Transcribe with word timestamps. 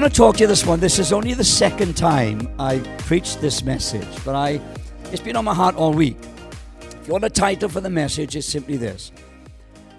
Want 0.00 0.14
to 0.14 0.18
talk 0.18 0.36
to 0.36 0.44
you 0.44 0.46
this 0.46 0.64
one. 0.64 0.80
This 0.80 0.98
is 0.98 1.12
only 1.12 1.34
the 1.34 1.44
second 1.44 1.94
time 1.94 2.50
I've 2.58 2.86
preached 3.00 3.42
this 3.42 3.62
message, 3.62 4.08
but 4.24 4.34
I 4.34 4.58
it's 5.12 5.20
been 5.20 5.36
on 5.36 5.44
my 5.44 5.52
heart 5.52 5.74
all 5.74 5.92
week. 5.92 6.16
If 6.80 7.06
you 7.06 7.12
want 7.12 7.24
a 7.24 7.28
title 7.28 7.68
for 7.68 7.82
the 7.82 7.90
message, 7.90 8.34
it's 8.34 8.46
simply 8.46 8.78
this 8.78 9.12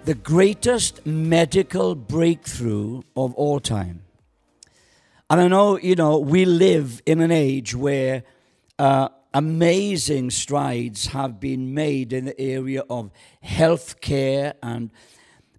The 0.04 0.14
greatest 0.14 1.06
medical 1.06 1.94
breakthrough 1.94 3.02
of 3.14 3.32
all 3.34 3.60
time. 3.60 4.02
And 5.30 5.40
I 5.40 5.46
know, 5.46 5.78
you 5.78 5.94
know, 5.94 6.18
we 6.18 6.46
live 6.46 7.00
in 7.06 7.20
an 7.20 7.30
age 7.30 7.72
where 7.72 8.24
uh, 8.80 9.08
amazing 9.32 10.30
strides 10.30 11.06
have 11.06 11.38
been 11.38 11.74
made 11.74 12.12
in 12.12 12.24
the 12.24 12.40
area 12.40 12.82
of 12.90 13.12
health 13.40 14.00
care 14.00 14.54
and 14.64 14.90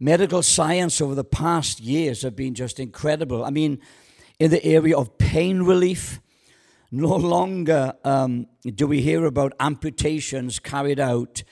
medical 0.02 0.44
science 0.44 1.00
over 1.00 1.16
the 1.16 1.24
past 1.24 1.80
years 1.80 2.24
have 2.24 2.36
been 2.36 2.56
just 2.56 2.78
incredible. 2.78 3.46
I 3.46 3.50
mean, 3.50 3.80
in 4.40 4.52
the 4.52 4.64
area 4.64 4.98
of 4.98 5.18
pain 5.18 5.64
relief, 5.64 6.20
no 6.92 7.16
longer 7.16 7.94
um, 8.04 8.48
do 8.76 8.88
we 8.88 9.02
hear 9.02 9.26
about 9.26 9.54
amputations 9.60 10.60
carried 10.60 11.00
out 11.00 11.44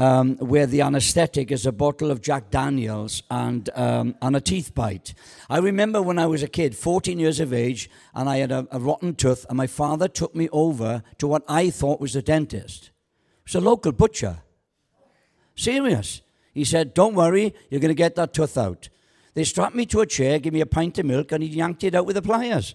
um, 0.00 0.36
where 0.38 0.64
the 0.64 0.80
anesthetic 0.80 1.52
is 1.52 1.66
a 1.66 1.72
bottle 1.72 2.10
of 2.10 2.22
Jack 2.22 2.50
Daniels 2.50 3.22
and, 3.30 3.68
um, 3.74 4.14
and 4.22 4.34
a 4.34 4.40
teeth 4.40 4.74
bite. 4.74 5.12
I 5.50 5.58
remember 5.58 6.00
when 6.00 6.18
I 6.18 6.26
was 6.26 6.42
a 6.42 6.48
kid, 6.48 6.74
14 6.74 7.18
years 7.18 7.38
of 7.38 7.52
age, 7.52 7.90
and 8.14 8.26
I 8.26 8.38
had 8.38 8.50
a, 8.50 8.66
a 8.70 8.80
rotten 8.80 9.14
tooth, 9.14 9.44
and 9.50 9.58
my 9.58 9.66
father 9.66 10.08
took 10.08 10.34
me 10.34 10.48
over 10.52 11.02
to 11.18 11.26
what 11.26 11.42
I 11.46 11.68
thought 11.68 12.00
was 12.00 12.16
a 12.16 12.22
dentist. 12.22 12.84
It 12.84 13.52
was 13.52 13.54
a 13.56 13.60
local 13.60 13.92
butcher. 13.92 14.38
Serious. 15.54 16.22
He 16.54 16.64
said, 16.64 16.94
Don't 16.94 17.14
worry, 17.14 17.54
you're 17.68 17.80
going 17.80 17.90
to 17.90 17.94
get 17.94 18.14
that 18.14 18.32
tooth 18.32 18.56
out. 18.56 18.88
They 19.34 19.44
strapped 19.44 19.74
me 19.74 19.86
to 19.86 20.00
a 20.00 20.06
chair, 20.06 20.38
gave 20.38 20.52
me 20.52 20.60
a 20.60 20.66
pint 20.66 20.98
of 20.98 21.06
milk, 21.06 21.32
and 21.32 21.42
he 21.42 21.48
yanked 21.48 21.84
it 21.84 21.94
out 21.94 22.06
with 22.06 22.16
the 22.16 22.22
pliers. 22.22 22.74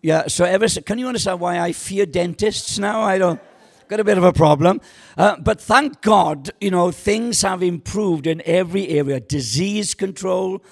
Yeah, 0.00 0.28
so 0.28 0.44
ever 0.44 0.68
can 0.68 0.98
you 0.98 1.08
understand 1.08 1.40
why 1.40 1.58
I 1.58 1.72
fear 1.72 2.06
dentists 2.06 2.78
now? 2.78 3.02
I 3.02 3.18
don't 3.18 3.40
got 3.88 4.00
a 4.00 4.04
bit 4.04 4.18
of 4.18 4.24
a 4.24 4.32
problem. 4.32 4.80
Uh, 5.16 5.36
but 5.40 5.60
thank 5.60 6.02
God, 6.02 6.50
you 6.60 6.70
know, 6.70 6.90
things 6.90 7.42
have 7.42 7.62
improved 7.62 8.26
in 8.26 8.42
every 8.44 8.88
area. 8.88 9.18
Disease 9.18 9.94
control, 9.94 10.62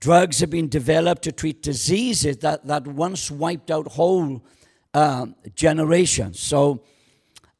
drugs 0.00 0.40
have 0.40 0.50
been 0.50 0.68
developed 0.68 1.22
to 1.22 1.32
treat 1.32 1.62
diseases 1.62 2.38
that, 2.38 2.66
that 2.66 2.86
once 2.86 3.30
wiped 3.30 3.70
out 3.70 3.92
whole 3.92 4.42
uh, 4.94 5.26
generations. 5.54 6.40
So, 6.40 6.82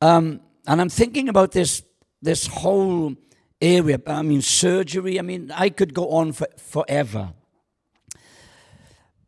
um, 0.00 0.40
and 0.66 0.80
I'm 0.80 0.88
thinking 0.88 1.28
about 1.28 1.52
this, 1.52 1.82
this 2.22 2.46
whole 2.46 3.14
area. 3.60 4.00
I 4.06 4.22
mean, 4.22 4.42
surgery, 4.42 5.18
I 5.18 5.22
mean, 5.22 5.50
I 5.54 5.70
could 5.70 5.94
go 5.94 6.10
on 6.10 6.32
for, 6.32 6.48
forever. 6.56 7.32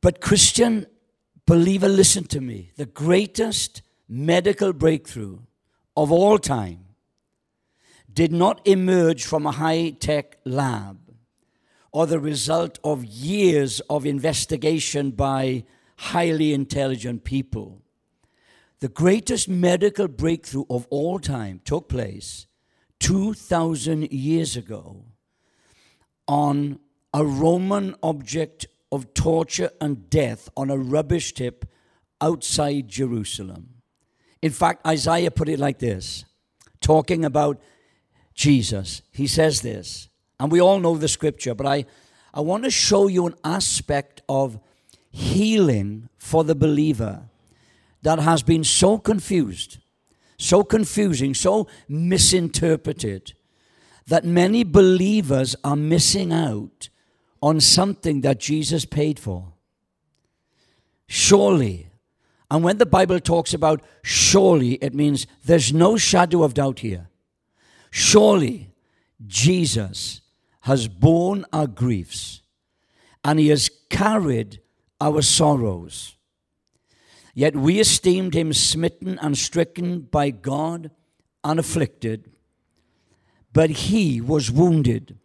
But 0.00 0.20
Christian, 0.20 0.86
Believer, 1.46 1.88
listen 1.88 2.24
to 2.24 2.40
me. 2.40 2.70
The 2.76 2.86
greatest 2.86 3.82
medical 4.08 4.72
breakthrough 4.72 5.38
of 5.96 6.12
all 6.12 6.38
time 6.38 6.84
did 8.12 8.32
not 8.32 8.66
emerge 8.66 9.24
from 9.24 9.46
a 9.46 9.52
high 9.52 9.90
tech 9.90 10.38
lab 10.44 10.98
or 11.92 12.06
the 12.06 12.20
result 12.20 12.78
of 12.84 13.04
years 13.04 13.80
of 13.88 14.06
investigation 14.06 15.10
by 15.10 15.64
highly 15.96 16.52
intelligent 16.52 17.24
people. 17.24 17.82
The 18.80 18.88
greatest 18.88 19.48
medical 19.48 20.06
breakthrough 20.06 20.64
of 20.68 20.86
all 20.90 21.18
time 21.18 21.60
took 21.64 21.88
place 21.88 22.46
2,000 23.06 24.10
years 24.10 24.56
ago 24.56 25.04
on 26.26 26.80
a 27.14 27.24
Roman 27.24 27.94
object 28.02 28.66
of 28.90 29.14
torture 29.14 29.70
and 29.80 30.10
death 30.10 30.48
on 30.56 30.70
a 30.70 30.76
rubbish 30.76 31.32
tip 31.32 31.66
outside 32.20 32.88
Jerusalem. 32.88 33.74
In 34.42 34.50
fact, 34.50 34.84
Isaiah 34.84 35.30
put 35.30 35.48
it 35.48 35.60
like 35.60 35.78
this 35.78 36.24
talking 36.80 37.24
about 37.24 37.62
Jesus. 38.34 39.02
He 39.12 39.28
says 39.28 39.60
this, 39.60 40.08
and 40.40 40.50
we 40.50 40.60
all 40.60 40.80
know 40.80 40.96
the 40.96 41.06
scripture, 41.06 41.54
but 41.54 41.66
I, 41.66 41.84
I 42.34 42.40
want 42.40 42.64
to 42.64 42.70
show 42.72 43.06
you 43.06 43.28
an 43.28 43.36
aspect 43.44 44.20
of 44.28 44.58
healing 45.12 46.08
for 46.18 46.42
the 46.42 46.56
believer 46.56 47.28
that 48.02 48.18
has 48.18 48.42
been 48.42 48.64
so 48.64 48.98
confused, 48.98 49.78
so 50.38 50.62
confusing, 50.62 51.34
so 51.34 51.66
misinterpreted 51.88 53.32
that 54.06 54.24
many 54.24 54.64
believers 54.64 55.56
are 55.64 55.76
missing 55.76 56.32
out 56.32 56.88
on 57.42 57.60
something 57.60 58.20
that 58.22 58.40
Jesus 58.40 58.84
paid 58.84 59.18
for. 59.18 59.52
Surely. 61.06 61.90
And 62.50 62.62
when 62.62 62.78
the 62.78 62.86
Bible 62.86 63.20
talks 63.20 63.52
about 63.52 63.82
surely, 64.02 64.74
it 64.74 64.94
means 64.94 65.26
there's 65.44 65.72
no 65.72 65.96
shadow 65.96 66.42
of 66.42 66.54
doubt 66.54 66.80
here. 66.80 67.08
Surely 67.90 68.74
Jesus 69.26 70.20
has 70.62 70.88
borne 70.88 71.44
our 71.52 71.66
griefs 71.66 72.42
and 73.24 73.38
he 73.38 73.48
has 73.48 73.70
carried 73.88 74.60
our 75.00 75.22
sorrows. 75.22 76.15
Yet 77.36 77.54
we 77.54 77.78
esteemed 77.78 78.34
him 78.34 78.52
smitten 78.52 79.16
and 79.20 79.38
stricken 79.38 80.00
by 80.00 80.30
God 80.30 80.90
and 81.44 81.60
afflicted. 81.60 82.32
But 83.52 83.70
he 83.70 84.20
was 84.20 84.50
wounded 84.50 85.16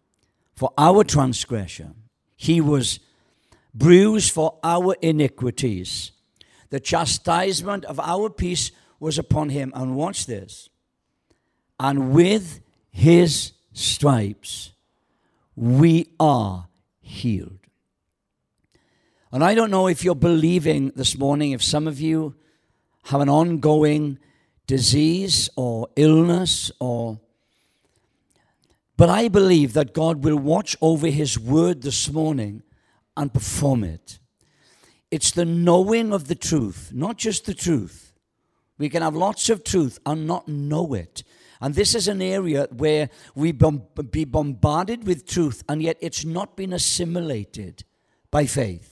for 0.54 0.72
our 0.78 1.04
transgression 1.04 1.96
he 2.42 2.60
was 2.60 3.00
bruised 3.72 4.34
for 4.34 4.58
our 4.64 4.96
iniquities. 5.00 6.12
The 6.72 6.80
chastisement 6.80 7.86
of 7.86 8.00
our 8.00 8.32
peace 8.32 8.72
was 9.00 9.20
upon 9.20 9.50
him. 9.50 9.72
And 9.76 9.96
watch 9.96 10.26
this. 10.26 10.70
And 11.80 12.12
with 12.14 12.62
his 12.90 13.52
stripes, 13.74 14.72
we 15.56 16.08
are 16.20 16.68
healed. 17.00 17.61
And 19.32 19.44
I 19.44 19.56
don't 19.56 19.72
know 19.72 19.88
if 19.88 20.04
you're 20.04 20.16
believing 20.16 20.92
this 20.96 21.18
morning, 21.18 21.52
if 21.52 21.64
some 21.64 21.88
of 21.88 22.02
you 22.02 22.36
have 23.06 23.22
an 23.22 23.30
ongoing 23.30 24.20
disease 24.68 25.50
or 25.56 25.88
illness 25.96 26.72
or 26.80 27.20
but 28.98 29.10
I 29.10 29.30
believe 29.30 29.74
that 29.74 29.96
God 29.96 30.24
will 30.24 30.38
watch 30.38 30.78
over 30.80 31.08
His 31.08 31.40
word 31.40 31.82
this 31.82 32.12
morning 32.12 32.62
and 33.18 33.34
perform 33.34 33.84
it. 33.84 34.20
It's 35.10 35.32
the 35.32 35.44
knowing 35.44 36.14
of 36.14 36.28
the 36.28 36.36
truth, 36.36 36.92
not 36.94 37.18
just 37.18 37.46
the 37.46 37.56
truth. 37.56 38.14
We 38.78 38.90
can 38.90 39.02
have 39.02 39.16
lots 39.16 39.50
of 39.50 39.64
truth 39.64 39.98
and 40.06 40.28
not 40.28 40.48
know 40.48 40.94
it. 40.94 41.24
And 41.60 41.74
this 41.74 41.96
is 41.96 42.08
an 42.08 42.22
area 42.22 42.68
where 42.72 43.10
we 43.34 43.52
be 43.52 44.26
bombarded 44.26 45.08
with 45.08 45.26
truth, 45.26 45.64
and 45.68 45.82
yet 45.82 45.98
it's 46.00 46.24
not 46.24 46.56
been 46.56 46.72
assimilated 46.72 47.84
by 48.30 48.46
faith. 48.46 48.91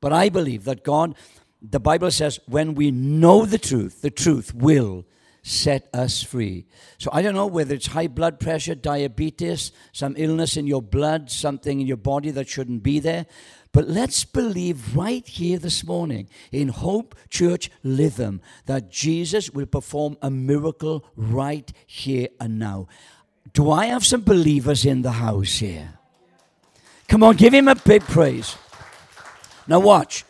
But 0.00 0.12
I 0.12 0.28
believe 0.28 0.64
that 0.64 0.84
God, 0.84 1.14
the 1.62 1.80
Bible 1.80 2.10
says, 2.10 2.40
when 2.46 2.74
we 2.74 2.90
know 2.90 3.44
the 3.44 3.58
truth, 3.58 4.02
the 4.02 4.10
truth 4.10 4.54
will 4.54 5.04
set 5.42 5.88
us 5.94 6.22
free. 6.22 6.66
So 6.98 7.10
I 7.12 7.22
don't 7.22 7.34
know 7.34 7.46
whether 7.46 7.74
it's 7.74 7.88
high 7.88 8.08
blood 8.08 8.40
pressure, 8.40 8.74
diabetes, 8.74 9.72
some 9.92 10.14
illness 10.16 10.56
in 10.56 10.66
your 10.66 10.82
blood, 10.82 11.30
something 11.30 11.80
in 11.80 11.86
your 11.86 11.96
body 11.96 12.30
that 12.30 12.48
shouldn't 12.48 12.82
be 12.82 12.98
there. 12.98 13.26
But 13.72 13.88
let's 13.88 14.24
believe 14.24 14.96
right 14.96 15.26
here 15.26 15.58
this 15.58 15.84
morning 15.84 16.28
in 16.50 16.68
Hope 16.68 17.14
Church 17.28 17.70
Lytham 17.84 18.40
that 18.66 18.90
Jesus 18.90 19.50
will 19.50 19.66
perform 19.66 20.16
a 20.20 20.30
miracle 20.30 21.04
right 21.14 21.72
here 21.86 22.28
and 22.40 22.58
now. 22.58 22.88
Do 23.52 23.70
I 23.70 23.86
have 23.86 24.04
some 24.04 24.22
believers 24.22 24.84
in 24.84 25.02
the 25.02 25.12
house 25.12 25.58
here? 25.58 25.98
Come 27.08 27.22
on, 27.22 27.36
give 27.36 27.54
him 27.54 27.68
a 27.68 27.74
big 27.74 28.02
praise. 28.02 28.56
Now, 29.66 29.80
watch. 29.80 30.24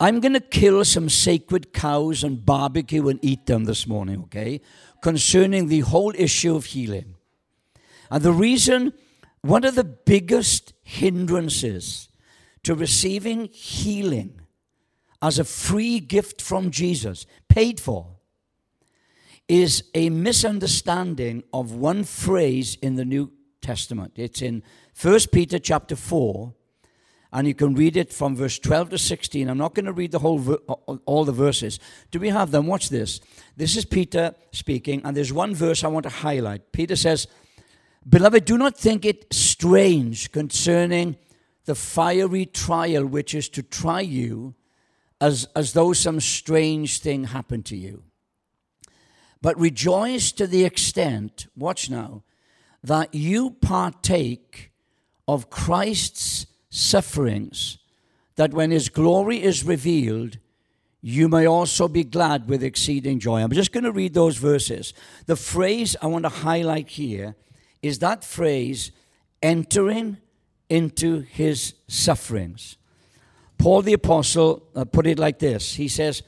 I'm 0.00 0.20
going 0.20 0.32
to 0.32 0.40
kill 0.40 0.84
some 0.84 1.08
sacred 1.08 1.72
cows 1.72 2.24
and 2.24 2.44
barbecue 2.44 3.08
and 3.08 3.20
eat 3.22 3.46
them 3.46 3.64
this 3.64 3.86
morning, 3.86 4.22
okay? 4.24 4.60
Concerning 5.00 5.68
the 5.68 5.80
whole 5.80 6.12
issue 6.16 6.56
of 6.56 6.66
healing. 6.66 7.14
And 8.10 8.22
the 8.22 8.32
reason, 8.32 8.94
one 9.42 9.64
of 9.64 9.74
the 9.74 9.84
biggest 9.84 10.72
hindrances 10.82 12.08
to 12.64 12.74
receiving 12.74 13.48
healing 13.52 14.40
as 15.22 15.38
a 15.38 15.44
free 15.44 16.00
gift 16.00 16.42
from 16.42 16.72
Jesus, 16.72 17.26
paid 17.48 17.78
for, 17.78 18.16
is 19.48 19.84
a 19.94 20.10
misunderstanding 20.10 21.44
of 21.52 21.72
one 21.72 22.02
phrase 22.02 22.76
in 22.82 22.96
the 22.96 23.04
New 23.04 23.30
Testament. 23.60 24.12
It's 24.16 24.42
in 24.42 24.64
1 25.00 25.20
Peter 25.32 25.60
chapter 25.60 25.94
4 25.94 26.52
and 27.32 27.46
you 27.46 27.54
can 27.54 27.74
read 27.74 27.96
it 27.96 28.12
from 28.12 28.36
verse 28.36 28.58
12 28.58 28.90
to 28.90 28.98
16. 28.98 29.48
I'm 29.48 29.58
not 29.58 29.74
going 29.74 29.86
to 29.86 29.92
read 29.92 30.12
the 30.12 30.18
whole 30.18 30.40
all 31.06 31.24
the 31.24 31.32
verses. 31.32 31.78
Do 32.10 32.18
we 32.18 32.28
have 32.28 32.50
them? 32.50 32.66
Watch 32.66 32.88
this. 32.88 33.20
This 33.56 33.76
is 33.76 33.84
Peter 33.84 34.34
speaking, 34.52 35.00
and 35.04 35.16
there's 35.16 35.32
one 35.32 35.54
verse 35.54 35.82
I 35.84 35.88
want 35.88 36.04
to 36.04 36.10
highlight. 36.10 36.72
Peter 36.72 36.96
says, 36.96 37.26
"Beloved, 38.08 38.44
do 38.44 38.58
not 38.58 38.76
think 38.76 39.04
it 39.04 39.32
strange 39.32 40.32
concerning 40.32 41.16
the 41.64 41.74
fiery 41.74 42.46
trial 42.46 43.06
which 43.06 43.34
is 43.34 43.48
to 43.50 43.62
try 43.62 44.00
you 44.00 44.54
as, 45.20 45.46
as 45.54 45.72
though 45.72 45.92
some 45.92 46.18
strange 46.18 46.98
thing 46.98 47.24
happened 47.24 47.64
to 47.66 47.76
you. 47.76 48.02
But 49.40 49.58
rejoice 49.58 50.32
to 50.32 50.46
the 50.48 50.64
extent, 50.64 51.46
watch 51.56 51.88
now, 51.88 52.24
that 52.82 53.14
you 53.14 53.50
partake 53.50 54.72
of 55.28 55.48
Christ's 55.48 56.46
sufferings, 56.72 57.76
that 58.36 58.54
when 58.54 58.70
his 58.70 58.88
glory 58.88 59.42
is 59.42 59.62
revealed, 59.62 60.38
you 61.02 61.28
may 61.28 61.46
also 61.46 61.86
be 61.86 62.02
glad 62.02 62.48
with 62.48 62.64
exceeding 62.64 63.18
joy. 63.18 63.42
I'm 63.42 63.52
just 63.52 63.72
going 63.72 63.84
to 63.84 63.92
read 63.92 64.14
those 64.14 64.38
verses. 64.38 64.94
The 65.26 65.36
phrase 65.36 65.96
I 66.00 66.06
want 66.06 66.24
to 66.24 66.30
highlight 66.30 66.88
here 66.88 67.36
is 67.82 67.98
that 67.98 68.24
phrase, 68.24 68.90
entering 69.42 70.16
into 70.70 71.20
his 71.20 71.74
sufferings. 71.88 72.78
Paul 73.58 73.82
the 73.82 73.92
Apostle 73.92 74.66
uh, 74.74 74.86
put 74.86 75.06
it 75.06 75.18
like 75.18 75.40
this 75.40 75.74
He 75.74 75.88
says, 75.88 76.22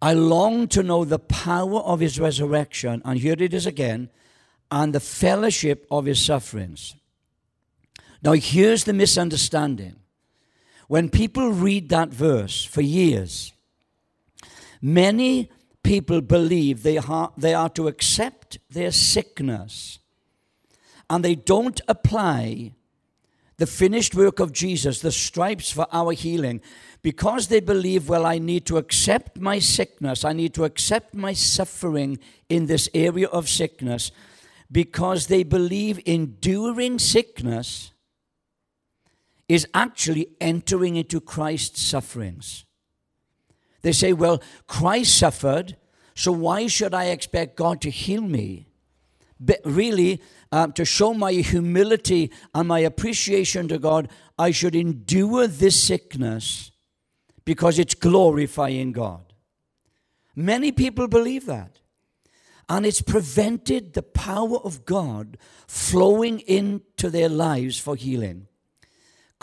I 0.00 0.14
long 0.14 0.66
to 0.68 0.82
know 0.82 1.04
the 1.04 1.18
power 1.18 1.80
of 1.80 2.00
his 2.00 2.18
resurrection, 2.18 3.02
and 3.04 3.18
here 3.18 3.36
it 3.38 3.52
is 3.52 3.66
again, 3.66 4.08
and 4.70 4.94
the 4.94 5.00
fellowship 5.00 5.86
of 5.90 6.06
his 6.06 6.24
sufferings. 6.24 6.94
Now, 8.24 8.32
here's 8.32 8.84
the 8.84 8.94
misunderstanding. 8.94 9.96
When 10.88 11.10
people 11.10 11.50
read 11.50 11.90
that 11.90 12.08
verse 12.08 12.64
for 12.64 12.80
years, 12.80 13.52
many 14.80 15.50
people 15.82 16.22
believe 16.22 16.82
they 16.82 16.96
are, 16.96 17.32
they 17.36 17.52
are 17.52 17.68
to 17.70 17.86
accept 17.86 18.58
their 18.70 18.90
sickness 18.90 19.98
and 21.10 21.22
they 21.22 21.34
don't 21.34 21.80
apply 21.86 22.72
the 23.58 23.66
finished 23.66 24.14
work 24.14 24.40
of 24.40 24.52
Jesus, 24.52 25.00
the 25.00 25.12
stripes 25.12 25.70
for 25.70 25.86
our 25.92 26.12
healing, 26.12 26.60
because 27.02 27.48
they 27.48 27.60
believe, 27.60 28.08
well, 28.08 28.26
I 28.26 28.38
need 28.38 28.64
to 28.66 28.78
accept 28.78 29.38
my 29.38 29.58
sickness, 29.58 30.24
I 30.24 30.32
need 30.32 30.54
to 30.54 30.64
accept 30.64 31.14
my 31.14 31.34
suffering 31.34 32.18
in 32.48 32.66
this 32.66 32.88
area 32.94 33.28
of 33.28 33.48
sickness, 33.48 34.10
because 34.72 35.28
they 35.28 35.44
believe 35.44 36.00
enduring 36.04 36.98
sickness 36.98 37.92
is 39.48 39.66
actually 39.74 40.28
entering 40.40 40.96
into 40.96 41.20
Christ's 41.20 41.82
sufferings. 41.82 42.64
They 43.82 43.92
say, 43.92 44.12
well, 44.12 44.42
Christ 44.66 45.18
suffered, 45.18 45.76
so 46.14 46.32
why 46.32 46.66
should 46.66 46.94
I 46.94 47.06
expect 47.06 47.56
God 47.56 47.80
to 47.82 47.90
heal 47.90 48.22
me? 48.22 48.68
But 49.38 49.60
really, 49.64 50.22
um, 50.52 50.72
to 50.72 50.84
show 50.84 51.12
my 51.12 51.32
humility 51.32 52.30
and 52.54 52.68
my 52.68 52.78
appreciation 52.78 53.68
to 53.68 53.78
God, 53.78 54.08
I 54.38 54.52
should 54.52 54.74
endure 54.74 55.46
this 55.46 55.82
sickness 55.82 56.70
because 57.44 57.78
it's 57.78 57.94
glorifying 57.94 58.92
God. 58.92 59.34
Many 60.34 60.72
people 60.72 61.08
believe 61.08 61.46
that. 61.46 61.80
And 62.68 62.86
it's 62.86 63.02
prevented 63.02 63.92
the 63.92 64.02
power 64.02 64.56
of 64.58 64.86
God 64.86 65.36
flowing 65.66 66.40
into 66.40 67.10
their 67.10 67.28
lives 67.28 67.78
for 67.78 67.94
healing. 67.94 68.48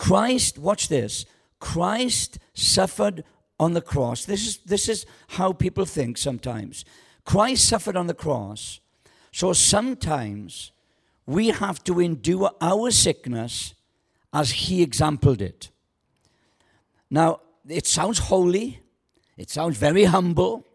Christ, 0.01 0.57
watch 0.57 0.87
this, 0.87 1.27
Christ 1.59 2.39
suffered 2.55 3.23
on 3.59 3.73
the 3.73 3.81
cross. 3.81 4.25
This 4.25 4.47
is, 4.47 4.57
this 4.65 4.89
is 4.89 5.05
how 5.27 5.53
people 5.53 5.85
think 5.85 6.17
sometimes. 6.17 6.83
Christ 7.23 7.69
suffered 7.69 7.95
on 7.95 8.07
the 8.07 8.15
cross. 8.15 8.79
So 9.31 9.53
sometimes 9.53 10.71
we 11.27 11.49
have 11.49 11.83
to 11.83 11.99
endure 11.99 12.49
our 12.59 12.89
sickness 12.89 13.75
as 14.33 14.49
he 14.49 14.81
exampled 14.81 15.39
it. 15.39 15.69
Now, 17.11 17.41
it 17.69 17.85
sounds 17.85 18.17
holy, 18.17 18.81
it 19.37 19.51
sounds 19.51 19.77
very 19.77 20.05
humble. 20.05 20.65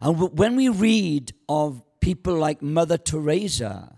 And 0.00 0.36
when 0.36 0.56
we 0.56 0.68
read 0.68 1.32
of 1.48 1.80
people 2.00 2.34
like 2.34 2.60
Mother 2.60 2.98
Teresa, 2.98 3.97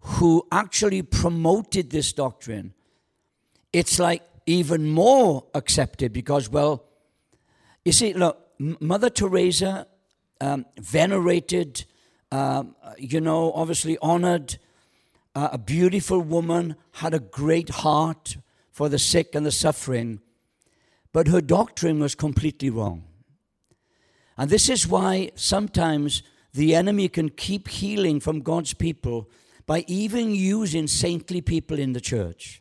who 0.00 0.46
actually 0.50 1.02
promoted 1.02 1.90
this 1.90 2.12
doctrine, 2.12 2.74
it's 3.72 3.98
like 3.98 4.22
even 4.46 4.88
more 4.88 5.44
accepted 5.54 6.12
because, 6.12 6.48
well, 6.48 6.84
you 7.84 7.92
see, 7.92 8.12
look, 8.12 8.38
Mother 8.58 9.10
Teresa 9.10 9.86
um, 10.40 10.66
venerated, 10.78 11.84
um, 12.32 12.74
you 12.98 13.20
know, 13.20 13.52
obviously 13.52 13.96
honored 14.02 14.58
uh, 15.34 15.50
a 15.52 15.58
beautiful 15.58 16.20
woman, 16.20 16.76
had 16.92 17.14
a 17.14 17.20
great 17.20 17.68
heart 17.68 18.36
for 18.70 18.88
the 18.88 18.98
sick 18.98 19.34
and 19.34 19.46
the 19.46 19.52
suffering. 19.52 20.20
But 21.12 21.28
her 21.28 21.40
doctrine 21.40 22.00
was 22.00 22.14
completely 22.14 22.70
wrong. 22.70 23.04
And 24.36 24.50
this 24.50 24.68
is 24.68 24.86
why 24.86 25.30
sometimes 25.34 26.22
the 26.52 26.74
enemy 26.74 27.08
can 27.08 27.28
keep 27.28 27.68
healing 27.68 28.20
from 28.20 28.40
God's 28.40 28.74
people 28.74 29.28
by 29.70 29.84
even 29.86 30.34
using 30.34 30.88
saintly 30.88 31.40
people 31.40 31.78
in 31.78 31.92
the 31.92 32.00
church. 32.00 32.60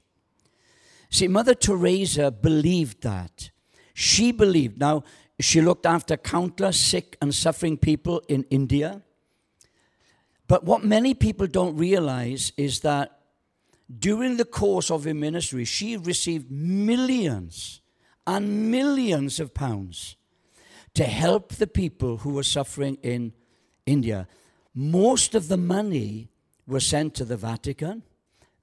See, 1.10 1.28
Mother 1.28 1.56
Teresa 1.56 2.30
believed 2.30 3.02
that. 3.02 3.50
She 3.96 4.32
believed. 4.32 4.80
Now, 4.80 5.04
she 5.40 5.60
looked 5.60 5.88
after 5.88 6.16
countless 6.18 6.80
sick 6.80 7.18
and 7.20 7.34
suffering 7.34 7.78
people 7.78 8.22
in 8.28 8.46
India. 8.52 9.02
But 10.48 10.66
what 10.66 10.84
many 10.84 11.16
people 11.16 11.48
don't 11.48 11.76
realize 11.78 12.54
is 12.58 12.82
that 12.82 13.20
during 13.98 14.38
the 14.38 14.46
course 14.46 14.92
of 14.92 15.06
her 15.06 15.16
ministry, 15.16 15.66
she 15.66 15.98
received 15.98 16.52
millions 16.52 17.82
and 18.28 18.70
millions 18.70 19.40
of 19.40 19.56
pounds 19.56 20.16
to 20.94 21.06
help 21.06 21.56
the 21.56 21.66
people 21.66 22.18
who 22.18 22.36
were 22.36 22.44
suffering 22.44 23.00
in 23.02 23.34
India. 23.88 24.28
Most 24.76 25.34
of 25.34 25.48
the 25.48 25.58
money 25.58 26.30
was 26.70 26.86
sent 26.86 27.16
to 27.16 27.26
the 27.26 27.38
Vatican. 27.38 28.04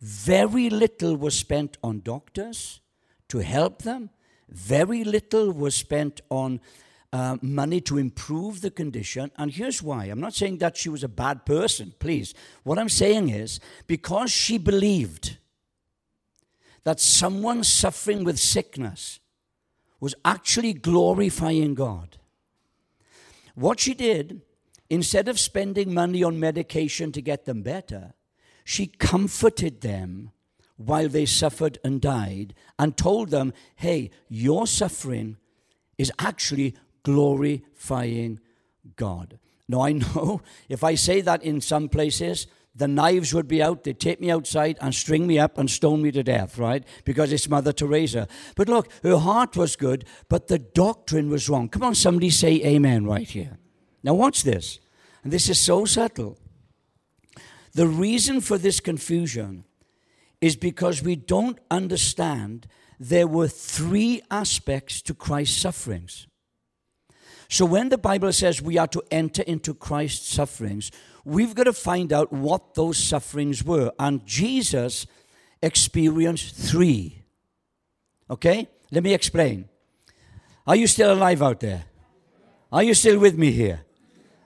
Very 0.01 0.71
little 0.71 1.17
was 1.17 1.39
spent 1.39 1.77
on 1.83 2.01
doctors 2.01 2.81
to 3.29 3.39
help 3.39 3.83
them. 3.83 4.11
Very 4.49 5.03
little 5.05 5.53
was 5.53 5.75
spent 5.75 6.21
on 6.31 6.61
uh, 7.13 7.37
money 7.43 7.81
to 7.81 7.99
improve 7.99 8.61
the 8.61 8.71
condition. 8.71 9.31
And 9.37 9.51
here's 9.51 9.83
why 9.83 10.05
I'm 10.07 10.21
not 10.21 10.35
saying 10.35 10.59
that 10.59 10.77
she 10.77 10.89
was 10.89 11.03
a 11.03 11.09
bad 11.09 11.45
person, 11.45 11.95
please. 11.99 12.35
What 12.63 12.79
I'm 12.79 12.89
saying 12.89 13.31
is 13.31 13.59
because 13.87 14.31
she 14.31 14.59
believed 14.59 15.37
that 16.85 17.01
someone 17.01 17.65
suffering 17.65 18.23
with 18.23 18.39
sickness 18.39 19.19
was 19.99 20.15
actually 20.25 20.73
glorifying 20.73 21.75
God. 21.75 22.19
What 23.55 23.81
she 23.81 23.95
did, 23.95 24.43
instead 24.91 25.29
of 25.29 25.39
spending 25.39 25.93
money 25.93 26.23
on 26.23 26.41
medication 26.41 27.13
to 27.13 27.23
get 27.23 27.45
them 27.45 27.63
better, 27.63 28.15
she 28.65 28.87
comforted 28.87 29.81
them 29.81 30.33
while 30.77 31.09
they 31.09 31.27
suffered 31.27 31.79
and 31.85 32.01
died 32.01 32.55
and 32.79 32.97
told 32.97 33.31
them, 33.31 33.53
hey, 33.77 34.11
your 34.29 34.67
suffering 34.67 35.37
is 35.99 36.13
actually 36.19 36.75
glorifying 37.03 38.41
God. 38.97 39.39
Now, 39.69 39.83
I 39.83 39.93
know 39.93 40.43
if 40.69 40.85
I 40.85 40.95
say 40.95 41.21
that 41.23 41.43
in 41.43 41.61
some 41.61 41.89
places, 41.89 42.47
the 42.75 42.87
knives 42.87 43.33
would 43.33 43.49
be 43.49 43.63
out. 43.63 43.85
They'd 43.85 43.99
take 43.99 44.21
me 44.21 44.31
outside 44.31 44.77
and 44.81 44.95
string 44.95 45.27
me 45.27 45.39
up 45.39 45.57
and 45.57 45.71
stone 45.71 46.03
me 46.03 46.11
to 46.13 46.23
death, 46.23 46.59
right? 46.59 46.85
Because 47.05 47.33
it's 47.33 47.49
Mother 47.49 47.73
Teresa. 47.73 48.29
But 48.55 48.69
look, 48.69 48.93
her 49.03 49.17
heart 49.17 49.57
was 49.57 49.77
good, 49.77 50.05
but 50.29 50.49
the 50.49 50.59
doctrine 50.59 51.31
was 51.31 51.49
wrong. 51.49 51.71
Come 51.71 51.83
on, 51.83 51.95
somebody 51.95 52.29
say 52.29 52.63
amen 52.63 53.07
right 53.07 53.29
here. 53.29 53.59
Now, 54.07 54.15
watch 54.15 54.45
this. 54.45 54.79
And 55.25 55.33
this 55.33 55.49
is 55.49 55.59
so 55.59 55.85
subtle. 55.85 56.39
The 57.75 57.89
reason 57.89 58.41
for 58.41 58.57
this 58.57 58.79
confusion 58.79 59.65
is 60.41 60.55
because 60.55 61.03
we 61.03 61.17
don't 61.17 61.59
understand 61.73 62.69
there 63.01 63.27
were 63.27 63.49
three 63.49 64.23
aspects 64.31 65.03
to 65.03 65.13
Christ's 65.13 65.61
sufferings. 65.61 66.29
So 67.49 67.67
when 67.67 67.89
the 67.89 67.99
Bible 67.99 68.33
says 68.33 68.63
we 68.63 68.79
are 68.79 68.87
to 68.87 69.03
enter 69.11 69.43
into 69.43 69.75
Christ's 69.75 70.33
sufferings, 70.33 70.93
we've 71.25 71.57
got 71.57 71.65
to 71.65 71.73
find 71.73 72.13
out 72.13 72.33
what 72.33 72.75
those 72.75 72.99
sufferings 72.99 73.65
were. 73.65 73.91
And 73.99 74.25
Jesus 74.25 75.05
experienced 75.61 76.55
three. 76.55 77.25
Okay? 78.31 78.69
Let 78.93 79.03
me 79.03 79.15
explain. 79.15 79.69
Are 80.65 80.77
you 80.77 80.87
still 80.87 81.13
alive 81.13 81.43
out 81.43 81.59
there? 81.59 81.87
Are 82.71 82.85
you 82.85 82.95
still 82.95 83.19
with 83.19 83.37
me 83.37 83.51
here? 83.51 83.81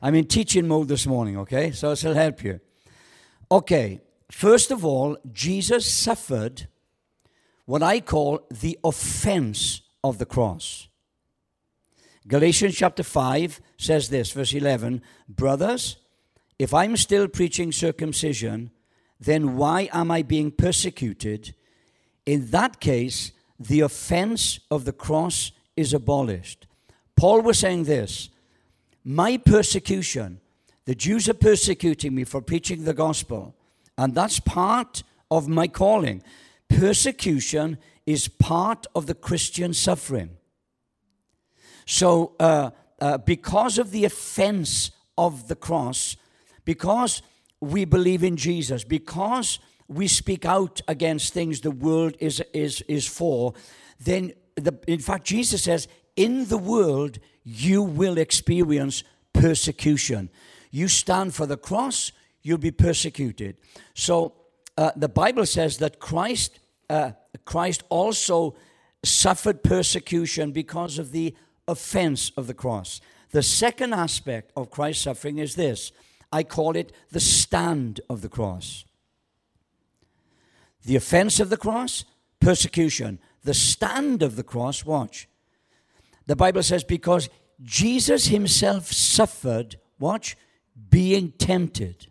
I'm 0.03 0.15
in 0.15 0.27
teaching 0.27 0.67
mode 0.67 0.89
this 0.89 1.07
morning, 1.07 1.37
okay? 1.39 1.71
So 1.73 1.93
it'll 1.93 2.15
help 2.15 2.43
you. 2.43 2.61
Okay, 3.51 4.01
first 4.31 4.71
of 4.71 4.85
all, 4.85 5.17
Jesus 5.33 5.93
suffered 5.93 6.69
what 7.67 7.83
I 7.83 8.01
call 8.01 8.47
the 8.51 8.79
offense 8.83 9.83
of 10.03 10.19
the 10.19 10.27
cross. 10.27 10.89
Galatians 12.27 12.77
chapter 12.77 13.03
5 13.03 13.61
says 13.77 14.09
this, 14.09 14.33
verse 14.33 14.53
11 14.53 15.03
Brothers, 15.29 15.97
if 16.59 16.73
I'm 16.75 16.97
still 16.97 17.29
preaching 17.29 17.73
circumcision, 17.73 18.71
then 19.19 19.57
why 19.57 19.89
am 19.93 20.11
I 20.11 20.23
being 20.23 20.51
persecuted? 20.51 21.55
in 22.27 22.47
that 22.51 22.81
case, 22.81 23.33
the 23.59 23.81
offense 23.81 24.61
of 24.71 24.85
the 24.85 24.93
cross 24.93 25.53
is 25.77 25.93
abolished. 25.93 26.67
Paul 27.17 27.43
was 27.43 27.59
saying 27.59 27.85
this 27.85 28.31
My 29.05 29.39
persecution, 29.39 30.41
the 30.85 30.95
Jews 30.95 31.29
are 31.29 31.35
persecuting 31.35 32.15
me 32.15 32.25
for 32.25 32.41
preaching 32.41 32.85
the 32.85 32.95
gospel, 32.95 33.55
and 33.97 34.15
that's 34.15 34.41
part 34.41 35.03
of 35.31 35.49
my 35.49 35.69
calling. 35.69 36.23
Persecution 36.69 37.79
is 38.07 38.29
part 38.29 38.87
of 38.95 39.07
the 39.07 39.15
Christian 39.15 39.73
suffering. 39.73 40.31
So, 41.87 42.35
uh, 42.39 42.71
uh, 43.01 43.19
because 43.19 43.79
of 43.79 43.91
the 43.91 44.05
offense 44.05 44.91
of 45.17 45.49
the 45.49 45.57
cross, 45.57 46.17
because 46.65 47.23
we 47.61 47.85
believe 47.85 48.23
in 48.23 48.37
Jesus, 48.37 48.85
because 48.85 49.59
we 49.89 50.07
speak 50.07 50.45
out 50.45 50.81
against 50.87 51.33
things 51.33 51.61
the 51.61 51.71
world 51.71 52.17
is, 52.21 52.43
is, 52.53 52.83
is 52.83 53.07
for, 53.07 53.55
then, 53.99 54.33
the, 54.55 54.79
in 54.87 55.01
fact, 55.01 55.25
Jesus 55.27 55.65
says, 55.65 55.89
in 56.21 56.49
the 56.49 56.59
world 56.59 57.19
you 57.45 57.83
will 57.83 58.19
experience 58.19 59.03
persecution. 59.33 60.29
You 60.71 60.87
stand 60.87 61.35
for 61.35 61.47
the 61.47 61.57
cross, 61.57 62.13
you'll 62.43 62.59
be 62.59 62.71
persecuted. 62.71 63.57
So 63.95 64.35
uh, 64.77 64.91
the 64.95 65.09
Bible 65.09 65.47
says 65.47 65.79
that 65.79 65.99
Christ, 65.99 66.61
uh, 66.91 67.13
Christ 67.47 67.85
also 67.89 68.55
suffered 69.03 69.63
persecution 69.63 70.53
because 70.53 70.99
of 70.99 71.11
the 71.11 71.35
offense 71.67 72.33
of 72.37 72.47
the 72.47 72.55
cross. 72.55 73.01
The 73.31 73.43
second 73.43 73.95
aspect 73.95 74.53
of 74.57 74.71
Christ's 74.71 75.05
suffering 75.05 75.39
is 75.39 75.55
this 75.55 75.91
I 76.31 76.43
call 76.43 76.77
it 76.77 76.93
the 77.11 77.21
stand 77.21 78.03
of 78.11 78.21
the 78.21 78.29
cross. 78.29 78.85
The 80.85 80.97
offense 80.97 81.41
of 81.41 81.49
the 81.49 81.57
cross, 81.57 82.05
persecution. 82.41 83.21
The 83.43 83.55
stand 83.55 84.23
of 84.23 84.37
the 84.37 84.43
cross, 84.43 84.85
watch. 84.85 85.30
The 86.31 86.37
Bible 86.37 86.63
says, 86.63 86.85
because 86.85 87.29
Jesus 87.61 88.29
himself 88.29 88.93
suffered, 88.93 89.75
watch, 89.99 90.37
being 90.89 91.33
tempted. 91.33 92.07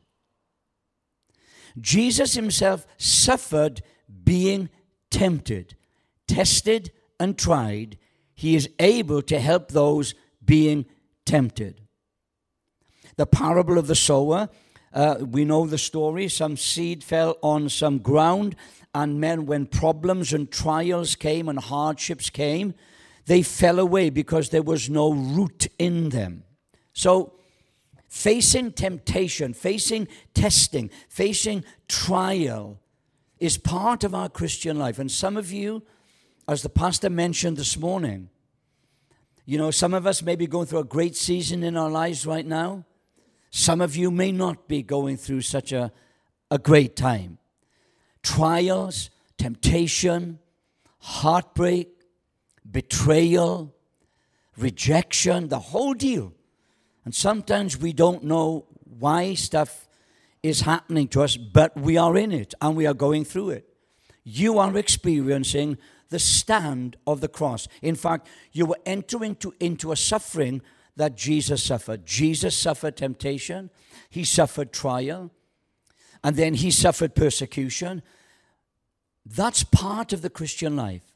Jesus 1.79 2.33
himself 2.33 2.85
suffered 2.97 3.81
being 4.25 4.67
tempted, 5.09 5.77
tested, 6.27 6.91
and 7.17 7.38
tried. 7.38 7.97
He 8.35 8.57
is 8.57 8.69
able 8.77 9.21
to 9.21 9.39
help 9.39 9.69
those 9.69 10.15
being 10.43 10.85
tempted. 11.25 11.79
The 13.15 13.25
parable 13.25 13.77
of 13.77 13.88
the 13.88 13.95
sower, 13.95 14.49
uh, 14.93 15.15
we 15.21 15.45
know 15.45 15.65
the 15.65 15.77
story. 15.77 16.27
Some 16.27 16.57
seed 16.57 17.05
fell 17.05 17.38
on 17.41 17.69
some 17.69 17.99
ground, 17.99 18.57
and 18.93 19.21
men, 19.21 19.45
when 19.45 19.65
problems 19.65 20.33
and 20.33 20.51
trials 20.51 21.15
came 21.15 21.47
and 21.47 21.57
hardships 21.57 22.29
came, 22.29 22.73
they 23.29 23.43
fell 23.43 23.77
away 23.77 24.09
because 24.09 24.50
there 24.50 24.63
was 24.63 24.89
no 24.89 25.13
root 25.13 25.67
in 25.77 26.09
them. 26.09 26.43
So, 26.93 27.36
facing 28.07 28.71
temptation, 28.71 29.53
facing 29.53 30.07
testing, 30.33 30.89
facing 31.09 31.63
trial 31.88 32.79
is 33.38 33.59
part 33.59 34.03
of 34.03 34.15
our 34.15 34.29
Christian 34.29 34.79
life. 34.79 34.98
And 34.98 35.12
some 35.12 35.38
of 35.38 35.51
you, 35.51 35.83
as 36.48 36.63
the 36.63 36.69
pastor 36.69 37.12
mentioned 37.12 37.57
this 37.57 37.77
morning, 37.77 38.31
you 39.45 39.59
know, 39.59 39.69
some 39.69 39.93
of 39.93 40.07
us 40.07 40.24
may 40.24 40.36
be 40.36 40.48
going 40.48 40.65
through 40.65 40.79
a 40.79 40.95
great 40.95 41.15
season 41.15 41.62
in 41.62 41.77
our 41.77 41.91
lives 41.91 42.25
right 42.25 42.48
now. 42.48 42.83
Some 43.51 43.79
of 43.79 43.95
you 43.95 44.09
may 44.09 44.31
not 44.31 44.67
be 44.67 44.81
going 44.81 45.17
through 45.17 45.41
such 45.41 45.71
a, 45.71 45.91
a 46.50 46.57
great 46.57 46.95
time. 46.95 47.38
Trials, 48.24 49.12
temptation, 49.38 50.39
heartbreak, 50.98 51.99
betrayal, 52.71 53.73
rejection, 54.57 55.47
the 55.47 55.59
whole 55.59 55.93
deal. 55.93 56.33
And 57.05 57.15
sometimes 57.15 57.77
we 57.77 57.93
don't 57.93 58.23
know 58.23 58.65
why 58.83 59.33
stuff 59.33 59.88
is 60.43 60.61
happening 60.61 61.07
to 61.09 61.21
us, 61.21 61.38
but 61.38 61.75
we 61.77 61.97
are 61.97 62.17
in 62.17 62.31
it 62.31 62.53
and 62.61 62.75
we 62.75 62.85
are 62.85 62.93
going 62.93 63.25
through 63.25 63.51
it. 63.51 63.69
You 64.23 64.59
are 64.59 64.77
experiencing 64.77 65.77
the 66.09 66.19
stand 66.19 66.97
of 67.05 67.21
the 67.21 67.27
cross. 67.27 67.67
In 67.81 67.95
fact, 67.95 68.27
you 68.51 68.65
were 68.65 68.79
entering 68.85 69.35
to, 69.38 69.53
into 69.59 69.91
a 69.91 69.95
suffering 69.95 70.61
that 70.95 71.15
Jesus 71.15 71.63
suffered. 71.63 72.05
Jesus 72.05 72.57
suffered 72.57 72.97
temptation, 72.97 73.69
he 74.09 74.23
suffered 74.23 74.73
trial, 74.73 75.31
and 76.23 76.35
then 76.35 76.55
he 76.55 76.71
suffered 76.71 77.15
persecution. 77.15 78.01
That's 79.25 79.63
part 79.63 80.11
of 80.11 80.21
the 80.21 80.29
Christian 80.29 80.75
life. 80.75 81.08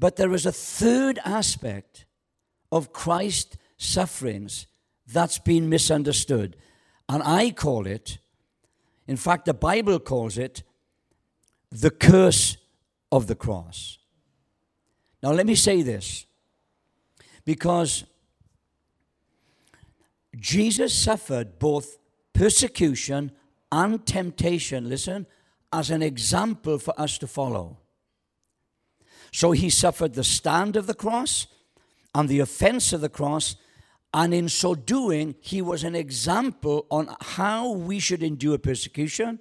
But 0.00 0.16
there 0.16 0.32
is 0.32 0.46
a 0.46 0.52
third 0.52 1.18
aspect 1.26 2.06
of 2.72 2.92
Christ's 2.92 3.58
sufferings 3.76 4.66
that's 5.06 5.38
been 5.38 5.68
misunderstood. 5.68 6.56
And 7.06 7.22
I 7.22 7.50
call 7.50 7.86
it, 7.86 8.18
in 9.06 9.18
fact, 9.18 9.44
the 9.44 9.54
Bible 9.54 10.00
calls 10.00 10.38
it, 10.38 10.62
the 11.70 11.90
curse 11.90 12.56
of 13.12 13.26
the 13.26 13.34
cross. 13.34 13.98
Now, 15.22 15.32
let 15.32 15.46
me 15.46 15.54
say 15.54 15.82
this 15.82 16.24
because 17.44 18.04
Jesus 20.38 20.94
suffered 20.94 21.58
both 21.58 21.98
persecution 22.32 23.32
and 23.70 24.06
temptation, 24.06 24.88
listen, 24.88 25.26
as 25.70 25.90
an 25.90 26.02
example 26.02 26.78
for 26.78 26.98
us 26.98 27.18
to 27.18 27.26
follow. 27.26 27.79
So 29.32 29.52
he 29.52 29.70
suffered 29.70 30.14
the 30.14 30.24
stand 30.24 30.76
of 30.76 30.86
the 30.86 30.94
cross 30.94 31.46
and 32.14 32.28
the 32.28 32.40
offense 32.40 32.92
of 32.92 33.00
the 33.00 33.08
cross, 33.08 33.56
and 34.12 34.34
in 34.34 34.48
so 34.48 34.74
doing, 34.74 35.36
he 35.40 35.62
was 35.62 35.84
an 35.84 35.94
example 35.94 36.86
on 36.90 37.14
how 37.20 37.70
we 37.70 38.00
should 38.00 38.22
endure 38.22 38.58
persecution 38.58 39.38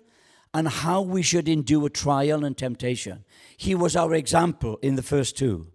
and 0.54 0.68
how 0.68 1.02
we 1.02 1.22
should 1.22 1.48
endure 1.48 1.90
trial 1.90 2.46
and 2.46 2.58
temptation. 2.58 3.24
He 3.58 3.74
was 3.74 3.96
our 3.96 4.14
example 4.14 4.78
in 4.82 4.96
the 4.96 5.04
first 5.04 5.38
two. 5.38 5.68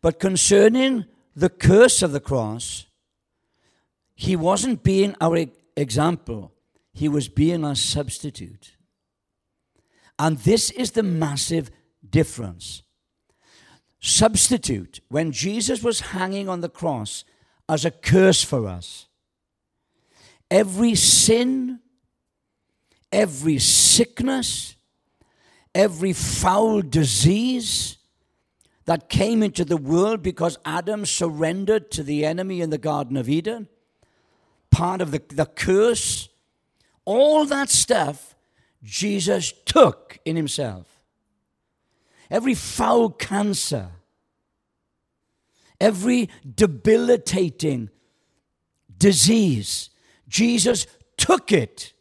But 0.00 0.20
concerning 0.20 1.06
the 1.34 1.48
curse 1.48 2.02
of 2.02 2.12
the 2.12 2.20
cross, 2.20 2.86
he 4.14 4.36
wasn't 4.36 4.82
being 4.82 5.14
our 5.20 5.46
example, 5.76 6.52
he 6.92 7.08
was 7.08 7.28
being 7.28 7.64
our 7.64 7.74
substitute. 7.74 8.76
And 10.18 10.38
this 10.38 10.70
is 10.70 10.92
the 10.92 11.02
massive 11.02 11.70
difference. 12.08 12.82
Substitute, 14.00 15.00
when 15.08 15.32
Jesus 15.32 15.82
was 15.82 16.00
hanging 16.00 16.48
on 16.48 16.60
the 16.60 16.68
cross 16.68 17.24
as 17.68 17.84
a 17.84 17.90
curse 17.90 18.42
for 18.44 18.66
us, 18.66 19.06
every 20.50 20.94
sin, 20.94 21.80
every 23.12 23.58
sickness, 23.58 24.76
every 25.74 26.12
foul 26.12 26.80
disease 26.80 27.98
that 28.84 29.08
came 29.08 29.42
into 29.42 29.64
the 29.64 29.76
world 29.76 30.22
because 30.22 30.58
Adam 30.64 31.04
surrendered 31.04 31.90
to 31.90 32.02
the 32.02 32.24
enemy 32.24 32.60
in 32.60 32.70
the 32.70 32.78
Garden 32.78 33.16
of 33.16 33.28
Eden, 33.28 33.68
part 34.70 35.00
of 35.00 35.10
the, 35.10 35.22
the 35.28 35.44
curse, 35.44 36.28
all 37.04 37.44
that 37.46 37.68
stuff 37.68 38.34
Jesus 38.82 39.52
took 39.66 40.18
in 40.24 40.36
himself. 40.36 40.97
Every 42.30 42.54
foul 42.54 43.10
cancer, 43.10 43.90
every 45.80 46.28
debilitating 46.54 47.90
disease, 48.96 49.90
Jesus 50.28 50.86
took 51.16 51.52
it. 51.52 51.92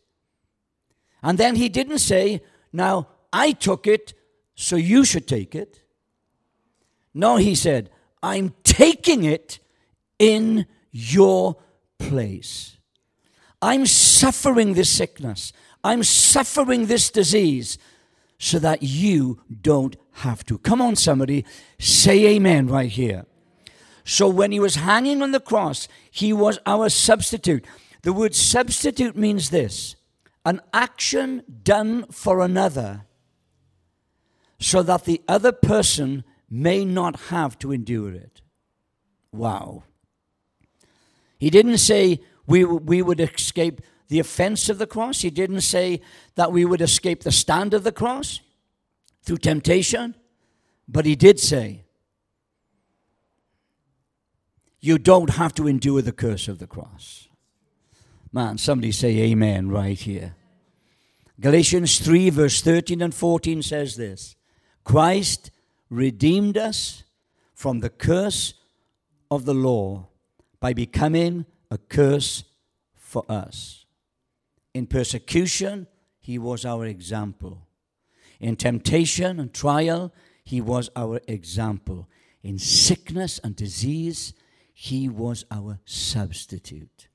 And 1.24 1.38
then 1.38 1.56
he 1.56 1.70
didn't 1.70 2.00
say, 2.00 2.42
Now 2.74 3.08
I 3.32 3.52
took 3.52 3.88
it, 3.88 4.14
so 4.56 4.76
you 4.76 5.06
should 5.06 5.28
take 5.28 5.56
it. 5.56 5.82
No, 7.14 7.38
he 7.38 7.56
said, 7.56 7.90
I'm 8.22 8.54
taking 8.64 9.24
it 9.24 9.60
in 10.20 10.66
your 10.92 11.58
place. 11.98 12.78
I'm 13.62 13.86
suffering 13.86 14.74
this 14.74 14.90
sickness. 14.90 15.54
I'm 15.84 16.04
suffering 16.04 16.86
this 16.86 17.10
disease 17.10 17.78
so 18.38 18.60
that 18.60 18.84
you 18.84 19.42
don't 19.62 19.96
have 20.14 20.46
to. 20.46 20.58
Come 20.60 20.82
on, 20.82 20.96
somebody, 20.96 21.46
say 21.80 22.26
amen 22.36 22.68
right 22.68 22.90
here. 22.90 23.26
So 24.04 24.30
when 24.30 24.52
he 24.52 24.60
was 24.60 24.76
hanging 24.76 25.22
on 25.22 25.32
the 25.32 25.40
cross, 25.40 25.88
he 26.10 26.32
was 26.32 26.60
our 26.66 26.90
substitute. 26.90 27.66
The 28.04 28.14
word 28.14 28.36
substitute 28.36 29.18
means 29.18 29.50
this 29.50 29.96
an 30.46 30.62
action 30.74 31.44
done 31.64 32.06
for 32.10 32.40
another 32.40 33.06
so 34.60 34.82
that 34.82 35.04
the 35.04 35.22
other 35.28 35.52
person 35.52 36.24
may 36.50 36.86
not 36.86 37.20
have 37.32 37.60
to 37.60 37.74
endure 37.74 38.14
it. 38.14 38.42
Wow. 39.34 39.84
He 41.38 41.50
didn't 41.50 41.80
say 41.80 42.22
we, 42.46 42.64
we 42.64 43.02
would 43.02 43.20
escape 43.20 43.82
the 44.08 44.20
offense 44.20 44.70
of 44.70 44.78
the 44.78 44.88
cross. 44.88 45.22
He 45.22 45.30
didn't 45.30 45.62
say 45.62 46.02
that 46.36 46.52
we 46.52 46.66
would 46.66 46.82
escape 46.82 47.24
the 47.24 47.32
stand 47.32 47.74
of 47.74 47.84
the 47.84 47.92
cross. 47.92 48.42
through 49.28 49.38
temptation, 49.38 50.16
but 50.88 51.06
he 51.06 51.14
did 51.14 51.38
say, 51.38 51.84
you 54.80 54.98
don't 54.98 55.32
have 55.32 55.54
to 55.54 55.68
endure 55.68 56.02
the 56.02 56.14
curse 56.14 56.48
of 56.48 56.60
the 56.60 56.68
cross. 56.68 57.28
Man, 58.32 58.58
somebody 58.58 58.94
say 58.94 59.18
amen 59.18 59.70
right 59.70 60.00
here. 60.00 60.36
Galatians 61.42 62.00
3, 62.00 62.30
verse 62.30 62.62
13 62.62 63.02
and 63.02 63.14
14 63.14 63.62
says 63.62 63.98
this 63.98 64.38
Christ 64.86 65.52
redeemed 65.90 66.58
us 66.58 67.04
from 67.54 67.82
the 67.82 67.90
curse 67.90 68.54
of 69.30 69.44
the 69.44 69.54
law 69.54 70.08
by 70.62 70.74
becoming 70.74 71.46
a 71.70 71.78
curse 71.78 72.46
for 72.96 73.26
us. 73.28 73.86
In 74.78 74.86
persecution, 74.86 75.88
he 76.20 76.38
was 76.38 76.64
our 76.64 76.86
example. 76.86 77.66
In 78.40 78.56
temptation 78.56 79.40
and 79.40 79.52
trial, 79.52 80.14
he 80.44 80.62
was 80.62 80.92
our 80.96 81.20
example. 81.28 82.08
In 82.44 82.60
sickness 82.60 83.40
and 83.44 83.56
disease, 83.56 84.36
he 84.72 85.10
was 85.10 85.46
our 85.50 85.80
substitute. 85.84 87.08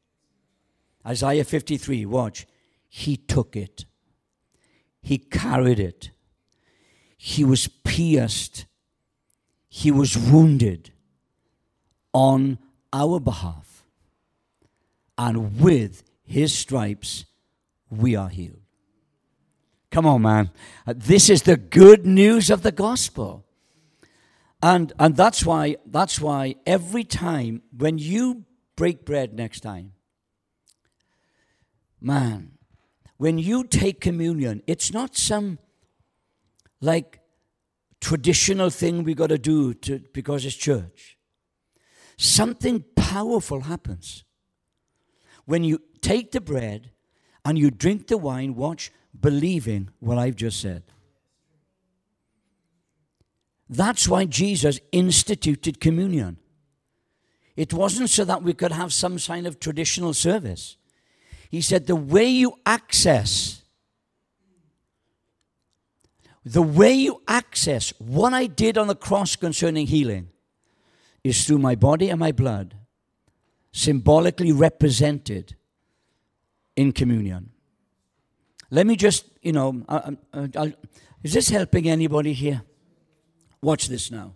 Isaiah 1.07 1.45
53, 1.45 2.05
watch. 2.05 2.49
He 2.89 3.17
took 3.17 3.55
it, 3.55 3.85
he 5.01 5.19
carried 5.19 5.79
it, 5.79 6.11
he 7.17 7.45
was 7.45 7.69
pierced, 7.69 8.67
he 9.69 9.93
was 9.93 10.19
wounded 10.19 10.91
on 12.13 12.59
our 12.93 13.21
behalf, 13.21 13.85
and 15.17 15.61
with 15.61 16.03
his 16.25 16.53
stripes 16.53 17.25
we 17.93 18.17
are 18.17 18.29
healed. 18.29 18.61
Come 19.91 20.07
on, 20.07 20.23
man. 20.23 20.51
Uh, 20.87 20.95
this 20.97 21.29
is 21.29 21.43
the 21.43 21.57
good 21.57 22.07
news 22.07 22.51
of 22.51 22.63
the 22.63 22.73
gospel. 22.73 23.45
And, 24.63 24.93
and 24.99 25.17
that's 25.17 25.45
why 25.45 25.77
that's 25.85 26.21
why 26.21 26.55
every 26.65 27.05
time 27.05 27.63
when 27.77 27.99
you 27.99 28.45
break 28.77 29.05
bread 29.05 29.35
next 29.35 29.61
time, 29.61 29.93
man, 32.01 32.53
when 33.19 33.39
you 33.39 33.65
take 33.65 34.01
communion, 34.01 34.63
it's 34.67 34.93
not 34.93 35.17
some 35.17 35.59
like 36.81 37.21
traditional 38.01 38.71
thing 38.71 39.05
we 39.05 39.15
got 39.15 39.29
to 39.29 39.39
do 39.39 39.75
because 40.13 40.45
it's 40.47 40.57
church. 40.57 41.19
Something 42.17 42.85
powerful 42.97 43.63
happens. 43.63 44.25
When 45.45 45.65
you 45.65 45.81
take 46.01 46.31
the 46.31 46.41
bread 46.41 46.91
and 47.45 47.59
you 47.59 47.71
drink 47.71 48.07
the 48.07 48.19
wine, 48.19 48.55
watch, 48.55 48.93
believing 49.19 49.91
what 50.01 50.19
I've 50.19 50.37
just 50.37 50.61
said. 50.61 50.83
That's 53.69 54.07
why 54.07 54.27
Jesus 54.27 54.81
instituted 54.93 55.81
communion. 55.81 56.37
It 57.57 57.73
wasn't 57.73 58.11
so 58.11 58.25
that 58.25 58.43
we 58.43 58.55
could 58.55 58.73
have 58.73 58.93
some 58.93 59.19
kind 59.19 59.47
of 59.47 59.59
traditional 59.61 60.15
service. 60.15 60.77
He 61.51 61.61
said, 61.61 61.87
the 61.87 61.97
way 61.97 62.27
you 62.27 62.59
access, 62.65 63.63
the 66.45 66.63
way 66.63 66.93
you 66.93 67.23
access 67.29 67.93
what 67.99 68.33
I 68.33 68.47
did 68.47 68.79
on 68.79 68.87
the 68.87 68.95
cross 68.95 69.37
concerning 69.37 69.87
healing 69.87 70.29
is 71.23 71.47
through 71.47 71.59
my 71.59 71.75
body 71.75 72.09
and 72.09 72.19
my 72.19 72.33
blood, 72.33 72.75
symbolically 73.73 74.53
represented 74.53 75.57
in 76.77 76.93
communion. 76.93 77.51
Let 78.71 78.87
me 78.87 78.97
just, 78.97 79.27
you 79.43 79.53
know, 79.53 79.85
I, 79.89 80.17
I, 80.33 80.49
I, 80.57 80.75
is 81.23 81.35
this 81.35 81.51
helping 81.51 81.89
anybody 81.89 82.33
here? 82.33 82.63
Watch 83.61 83.89
this 83.89 84.11
now. 84.11 84.35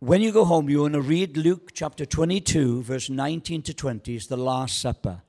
When 0.00 0.20
you 0.20 0.32
go 0.32 0.44
home, 0.44 0.68
you 0.68 0.80
want 0.80 0.94
to 0.94 1.00
read 1.00 1.36
Luke 1.36 1.70
chapter 1.72 2.04
22, 2.04 2.82
verse 2.82 3.08
19 3.08 3.62
to 3.62 3.74
20. 3.74 4.16
It's 4.16 4.26
the 4.26 4.36
Last 4.36 4.80
Supper. 4.80 5.22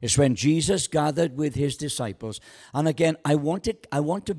It's 0.00 0.16
when 0.16 0.34
Jesus 0.34 0.86
gathered 0.88 1.36
with 1.36 1.54
his 1.54 1.76
disciples. 1.76 2.40
And 2.72 2.88
again, 2.88 3.16
I 3.24 3.34
want 3.34 3.64
to, 3.64 3.76
I 3.92 4.00
want 4.00 4.24
to 4.26 4.38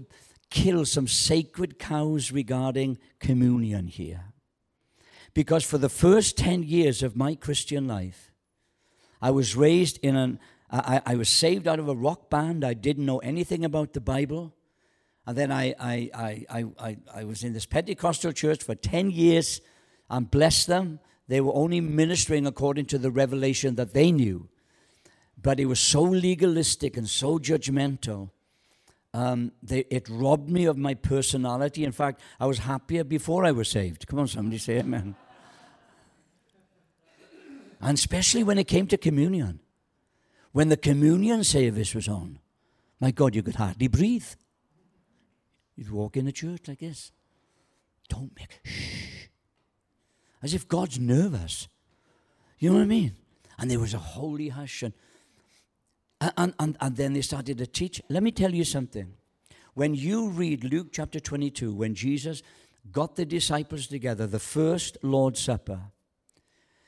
kill 0.49 0.85
some 0.85 1.07
sacred 1.07 1.77
cows 1.77 2.31
regarding 2.31 2.97
communion 3.19 3.87
here. 3.87 4.33
Because 5.33 5.63
for 5.63 5.77
the 5.77 5.89
first 5.89 6.37
10 6.37 6.63
years 6.63 7.03
of 7.03 7.15
my 7.15 7.35
Christian 7.35 7.87
life, 7.87 8.31
I 9.21 9.31
was 9.31 9.55
raised 9.55 9.99
in 10.01 10.15
an, 10.15 10.39
I, 10.71 11.01
I 11.05 11.15
was 11.15 11.29
saved 11.29 11.67
out 11.67 11.79
of 11.79 11.87
a 11.89 11.95
rock 11.95 12.29
band. 12.29 12.63
I 12.63 12.73
didn't 12.73 13.05
know 13.05 13.19
anything 13.19 13.65
about 13.65 13.93
the 13.93 14.01
Bible. 14.01 14.53
And 15.25 15.37
then 15.37 15.51
I, 15.51 15.75
I, 15.79 16.43
I, 16.49 16.65
I, 16.79 16.97
I 17.13 17.23
was 17.23 17.43
in 17.43 17.53
this 17.53 17.65
Pentecostal 17.65 18.31
church 18.31 18.63
for 18.63 18.75
10 18.75 19.11
years 19.11 19.61
and 20.09 20.29
blessed 20.29 20.67
them. 20.67 20.99
They 21.27 21.41
were 21.41 21.53
only 21.53 21.81
ministering 21.81 22.47
according 22.47 22.85
to 22.85 22.97
the 22.97 23.11
revelation 23.11 23.75
that 23.75 23.93
they 23.93 24.11
knew 24.11 24.49
but 25.41 25.59
it 25.59 25.65
was 25.65 25.79
so 25.79 26.01
legalistic 26.01 26.97
and 26.97 27.07
so 27.07 27.37
judgmental. 27.37 28.31
Um, 29.13 29.51
they, 29.63 29.85
it 29.89 30.07
robbed 30.09 30.49
me 30.49 30.65
of 30.65 30.77
my 30.77 30.93
personality. 30.93 31.83
In 31.83 31.91
fact, 31.91 32.21
I 32.39 32.45
was 32.45 32.59
happier 32.59 33.03
before 33.03 33.45
I 33.45 33.51
was 33.51 33.69
saved. 33.69 34.07
Come 34.07 34.19
on, 34.19 34.27
somebody 34.27 34.57
say 34.57 34.79
amen. 34.79 35.15
And 37.81 37.97
especially 37.97 38.43
when 38.43 38.57
it 38.57 38.67
came 38.67 38.87
to 38.87 38.97
communion. 38.97 39.59
When 40.51 40.69
the 40.69 40.77
communion 40.77 41.43
service 41.43 41.93
was 41.93 42.07
on, 42.07 42.39
my 42.99 43.11
God, 43.11 43.35
you 43.35 43.43
could 43.43 43.55
hardly 43.55 43.87
breathe. 43.87 44.27
You'd 45.75 45.91
walk 45.91 46.17
in 46.17 46.25
the 46.25 46.31
church 46.31 46.67
like 46.67 46.79
this. 46.79 47.11
Don't 48.09 48.31
make 48.35 48.59
shh. 48.63 49.27
As 50.41 50.53
if 50.53 50.67
God's 50.67 50.99
nervous. 50.99 51.67
You 52.59 52.69
know 52.69 52.77
what 52.77 52.83
I 52.83 52.87
mean? 52.87 53.15
And 53.59 53.69
there 53.69 53.79
was 53.79 53.93
a 53.93 53.99
holy 53.99 54.49
hush. 54.49 54.81
And 54.81 54.93
and, 56.19 56.53
and, 56.59 56.77
and 56.79 56.95
then 56.95 57.13
they 57.13 57.21
started 57.21 57.57
to 57.59 57.67
teach. 57.67 58.01
Let 58.09 58.23
me 58.23 58.31
tell 58.31 58.53
you 58.53 58.63
something. 58.63 59.13
When 59.73 59.93
you 59.93 60.29
read 60.29 60.63
Luke 60.63 60.87
chapter 60.91 61.19
22, 61.19 61.73
when 61.73 61.93
Jesus 61.93 62.41
got 62.91 63.15
the 63.15 63.25
disciples 63.25 63.87
together, 63.87 64.25
the 64.25 64.39
first 64.39 64.97
Lord's 65.03 65.39
Supper, 65.39 65.79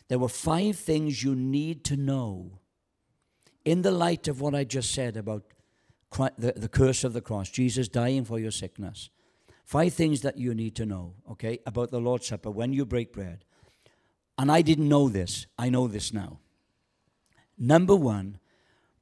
there 0.09 0.19
were 0.19 0.27
five 0.27 0.75
things 0.75 1.23
you 1.23 1.35
need 1.35 1.83
to 1.85 1.95
know 1.95 2.59
in 3.63 3.83
the 3.83 3.91
light 3.91 4.27
of 4.27 4.41
what 4.41 4.55
I 4.55 4.63
just 4.63 4.91
said 4.91 5.15
about 5.15 5.43
the, 6.37 6.53
the 6.55 6.67
curse 6.67 7.03
of 7.03 7.13
the 7.13 7.21
cross, 7.21 7.49
Jesus 7.49 7.87
dying 7.87 8.25
for 8.25 8.39
your 8.39 8.51
sickness. 8.51 9.09
Five 9.65 9.93
things 9.93 10.21
that 10.21 10.37
you 10.37 10.55
need 10.55 10.75
to 10.77 10.85
know, 10.85 11.13
okay, 11.31 11.59
about 11.65 11.91
the 11.91 12.01
Lord's 12.01 12.25
Supper 12.27 12.49
when 12.49 12.73
you 12.73 12.85
break 12.85 13.13
bread. 13.13 13.45
And 14.37 14.51
I 14.51 14.63
didn't 14.63 14.89
know 14.89 15.09
this. 15.09 15.45
I 15.57 15.69
know 15.69 15.87
this 15.87 16.11
now. 16.11 16.39
Number 17.57 17.95
one, 17.95 18.39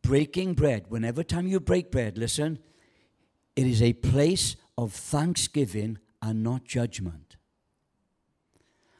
breaking 0.02 0.56
bread, 0.56 0.86
whenever 0.90 1.24
time 1.24 1.48
you 1.48 1.60
break 1.60 1.92
bread, 1.92 2.18
listen, 2.18 2.60
it 3.56 3.66
is 3.66 3.82
a 3.82 3.94
place 3.94 4.56
of 4.78 4.92
thanksgiving 4.92 6.00
and 6.22 6.44
not 6.44 6.66
judgment. 6.66 7.27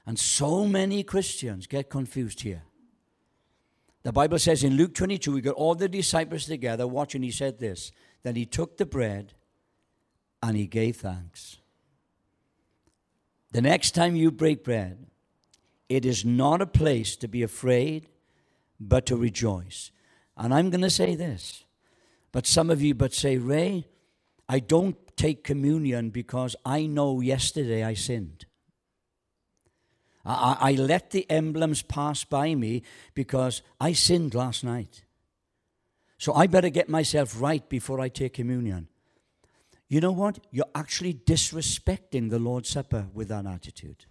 And 0.08 0.18
so 0.18 0.66
many 0.66 1.04
Christians 1.04 1.68
get 1.68 1.90
confused 1.90 2.40
here. 2.42 2.64
The 4.04 4.14
Bible 4.14 4.40
says 4.40 4.64
in 4.64 4.78
Luke 4.78 4.94
22, 4.94 5.34
we 5.34 5.42
got 5.42 5.56
all 5.56 5.76
the 5.76 5.90
disciples 5.90 6.46
together 6.46 6.88
watching. 6.88 7.24
He 7.24 7.32
said 7.32 7.60
this 7.60 7.92
Then 8.24 8.36
he 8.36 8.46
took 8.46 8.78
the 8.78 8.86
bread 8.86 9.34
and 10.42 10.56
he 10.56 10.66
gave 10.66 10.96
thanks. 10.96 11.58
The 13.52 13.62
next 13.62 13.92
time 13.92 14.16
you 14.16 14.32
break 14.32 14.64
bread, 14.64 15.08
it 15.90 16.06
is 16.06 16.24
not 16.24 16.62
a 16.62 16.68
place 16.68 17.18
to 17.18 17.28
be 17.28 17.44
afraid, 17.44 18.08
but 18.80 19.06
to 19.08 19.18
rejoice. 19.18 19.92
And 20.38 20.54
I'm 20.54 20.70
going 20.70 20.82
to 20.82 20.90
say 20.90 21.16
this, 21.16 21.66
but 22.32 22.48
some 22.48 22.70
of 22.70 22.82
you 22.82 22.96
but 22.96 23.14
say, 23.14 23.38
Ray, 23.38 23.88
I 24.48 24.60
don't 24.60 24.96
take 25.18 25.44
communion 25.44 26.12
because 26.12 26.56
I 26.66 26.86
know 26.86 27.20
yesterday 27.20 27.84
I 27.84 27.94
sinned. 27.94 28.46
I, 30.28 30.58
I 30.60 30.72
let 30.74 31.12
the 31.12 31.30
emblems 31.30 31.82
pass 31.82 32.24
by 32.26 32.54
me 32.54 32.84
because 33.14 33.62
I 33.80 33.94
sinned 33.94 34.36
last 34.36 34.64
night. 34.64 35.06
So 36.18 36.34
I 36.34 36.48
better 36.48 36.70
get 36.70 36.90
myself 36.90 37.40
right 37.40 37.68
before 37.70 38.00
I 38.00 38.10
take 38.10 38.34
communion. 38.34 38.90
You 39.88 40.02
know 40.02 40.12
what? 40.12 40.40
You're 40.52 40.66
actually 40.76 41.14
disrespecting 41.14 42.30
the 42.30 42.40
Lord's 42.40 42.70
Supper 42.70 43.08
with 43.14 43.30
that 43.30 43.46
attitude. 43.46 44.06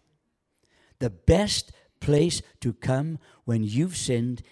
The 1.01 1.11
best 1.11 1.73
place 2.01 2.41
to 2.61 2.73
come 2.73 3.19
when 3.45 3.63
you've 3.63 3.97
sinned 3.97 4.43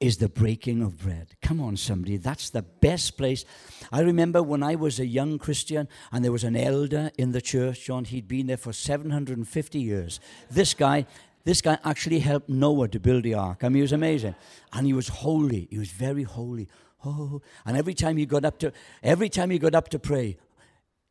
is 0.00 0.18
the 0.18 0.28
breaking 0.28 0.82
of 0.82 0.98
bread. 0.98 1.34
Come 1.40 1.60
on, 1.60 1.76
somebody. 1.76 2.16
That's 2.18 2.50
the 2.50 2.62
best 2.62 3.16
place. 3.16 3.44
I 3.90 4.00
remember 4.00 4.42
when 4.42 4.62
I 4.62 4.74
was 4.74 5.00
a 5.00 5.06
young 5.06 5.38
Christian 5.38 5.88
and 6.12 6.24
there 6.24 6.32
was 6.32 6.44
an 6.44 6.56
elder 6.56 7.10
in 7.16 7.32
the 7.32 7.40
church, 7.40 7.86
John, 7.86 8.04
he'd 8.04 8.28
been 8.28 8.46
there 8.46 8.58
for 8.58 8.72
750 8.72 9.78
years. 9.78 10.20
This 10.50 10.74
guy, 10.74 11.06
this 11.44 11.62
guy 11.62 11.78
actually 11.82 12.18
helped 12.18 12.48
Noah 12.48 12.88
to 12.88 13.00
build 13.00 13.22
the 13.22 13.34
ark. 13.34 13.64
I 13.64 13.68
mean, 13.68 13.76
he 13.76 13.82
was 13.82 13.92
amazing. 13.92 14.34
And 14.72 14.86
he 14.86 14.92
was 14.92 15.08
holy. 15.08 15.66
He 15.70 15.78
was 15.78 15.90
very 15.90 16.24
holy. 16.24 16.68
Oh, 17.04 17.40
and 17.64 17.76
every 17.76 17.94
time 17.94 18.16
he 18.16 18.26
got 18.26 18.44
up 18.44 18.58
to 18.58 18.72
every 19.02 19.28
time 19.28 19.50
he 19.50 19.58
got 19.58 19.74
up 19.74 19.88
to 19.90 19.98
pray, 19.98 20.38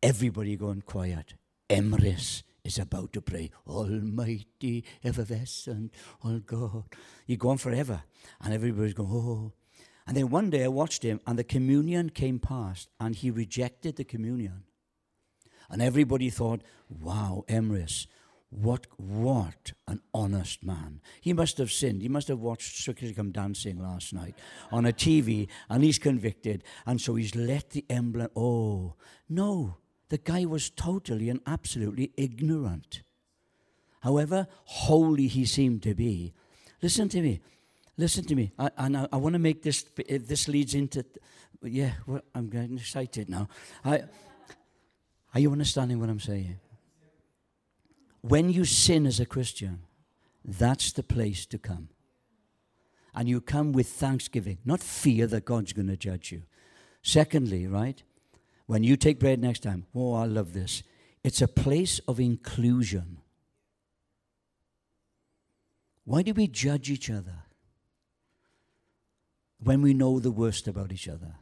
everybody 0.04 0.56
going 0.58 0.82
quiet. 0.82 1.36
Emrys 1.70 2.44
is 2.66 2.80
about 2.80 3.14
to 3.14 3.22
pray, 3.22 3.52
Almighty, 3.68 4.84
effervescent, 5.04 5.94
all 6.24 6.40
God. 6.40 6.84
You're 7.28 7.38
gone 7.38 7.58
forever. 7.58 8.04
And 8.42 8.54
everybody's 8.54 8.94
going, 8.94 9.12
oh. 9.12 9.54
And 10.08 10.18
then 10.18 10.30
one 10.30 10.50
day 10.50 10.64
I 10.64 10.68
watched 10.68 11.04
him, 11.04 11.20
and 11.26 11.38
the 11.38 11.44
communion 11.44 12.10
came 12.10 12.40
past, 12.40 12.90
and 13.00 13.16
he 13.16 13.32
rejected 13.32 13.96
the 13.96 14.04
communion. 14.04 14.64
And 15.70 15.82
everybody 15.82 16.30
thought, 16.30 16.62
wow, 16.90 17.44
Emrys, 17.48 18.08
what, 18.50 18.88
what 18.98 19.74
an 19.88 20.02
honest 20.14 20.64
man. 20.64 21.02
He 21.22 21.34
must 21.34 21.58
have 21.58 21.72
sinned. 21.72 22.02
He 22.02 22.08
must 22.08 22.28
have 22.28 22.40
watched 22.40 22.78
Strictly 22.78 23.14
Come 23.14 23.32
Dancing 23.32 23.82
last 23.82 24.14
night 24.14 24.36
on 24.72 24.86
a 24.86 24.94
TV, 24.94 25.48
and 25.70 25.84
he's 25.84 26.00
convicted. 26.00 26.64
And 26.86 27.02
so 27.02 27.16
he's 27.16 27.36
let 27.36 27.72
the 27.72 27.86
emblem. 27.90 28.30
Oh, 28.36 28.96
no. 29.28 29.78
The 30.10 30.18
guy 30.18 30.46
was 30.46 30.70
totally 30.70 31.30
and 31.30 31.40
absolutely 31.48 32.12
ignorant. 32.16 33.02
However 34.02 34.48
holy 34.66 35.28
he 35.28 35.46
seemed 35.46 35.82
to 35.84 35.96
be. 35.96 36.34
Listen 36.82 37.10
to 37.10 37.22
me. 37.22 37.42
Listen 37.98 38.24
to 38.26 38.36
me. 38.36 38.52
I, 38.60 38.70
and 38.78 38.98
I, 38.98 39.08
I 39.12 39.18
want 39.18 39.34
to 39.34 39.40
make 39.40 39.64
this, 39.64 39.86
this 40.08 40.48
leads 40.48 40.76
into, 40.76 41.06
yeah, 41.64 41.94
well, 42.06 42.22
I'm 42.36 42.50
getting 42.50 42.78
excited 42.78 43.30
now. 43.30 43.48
I, 43.84 44.04
are 45.34 45.40
you 45.40 45.52
understanding 45.52 46.00
what 46.00 46.10
I'm 46.10 46.20
saying? 46.20 46.60
When 48.22 48.50
you 48.50 48.66
sin 48.66 49.06
as 49.06 49.20
a 49.20 49.26
Christian, 49.26 49.82
that's 50.44 50.92
the 50.92 51.04
place 51.04 51.46
to 51.48 51.58
come. 51.58 51.90
And 53.14 53.30
you 53.30 53.40
come 53.40 53.72
with 53.72 53.88
thanksgiving, 53.88 54.58
not 54.66 54.82
fear 54.82 55.26
that 55.28 55.46
God's 55.46 55.74
going 55.74 55.88
to 55.88 55.98
judge 55.98 56.32
you. 56.32 56.44
Secondly, 57.02 57.66
right, 57.66 58.04
when 58.68 58.84
you 58.84 58.98
take 58.98 59.20
bread 59.20 59.40
next 59.40 59.64
time, 59.64 59.86
oh, 59.94 60.14
I 60.14 60.26
love 60.26 60.54
this. 60.54 60.84
It's 61.24 61.42
a 61.42 61.48
place 61.48 62.00
of 62.08 62.20
inclusion. 62.20 63.18
Why 66.04 66.22
do 66.22 66.34
we 66.34 66.48
judge 66.48 66.90
each 66.90 67.10
other 67.10 67.44
when 69.60 69.82
we 69.82 69.94
know 69.94 70.20
the 70.20 70.32
worst 70.32 70.68
about 70.68 70.92
each 70.92 71.08
other? 71.08 71.36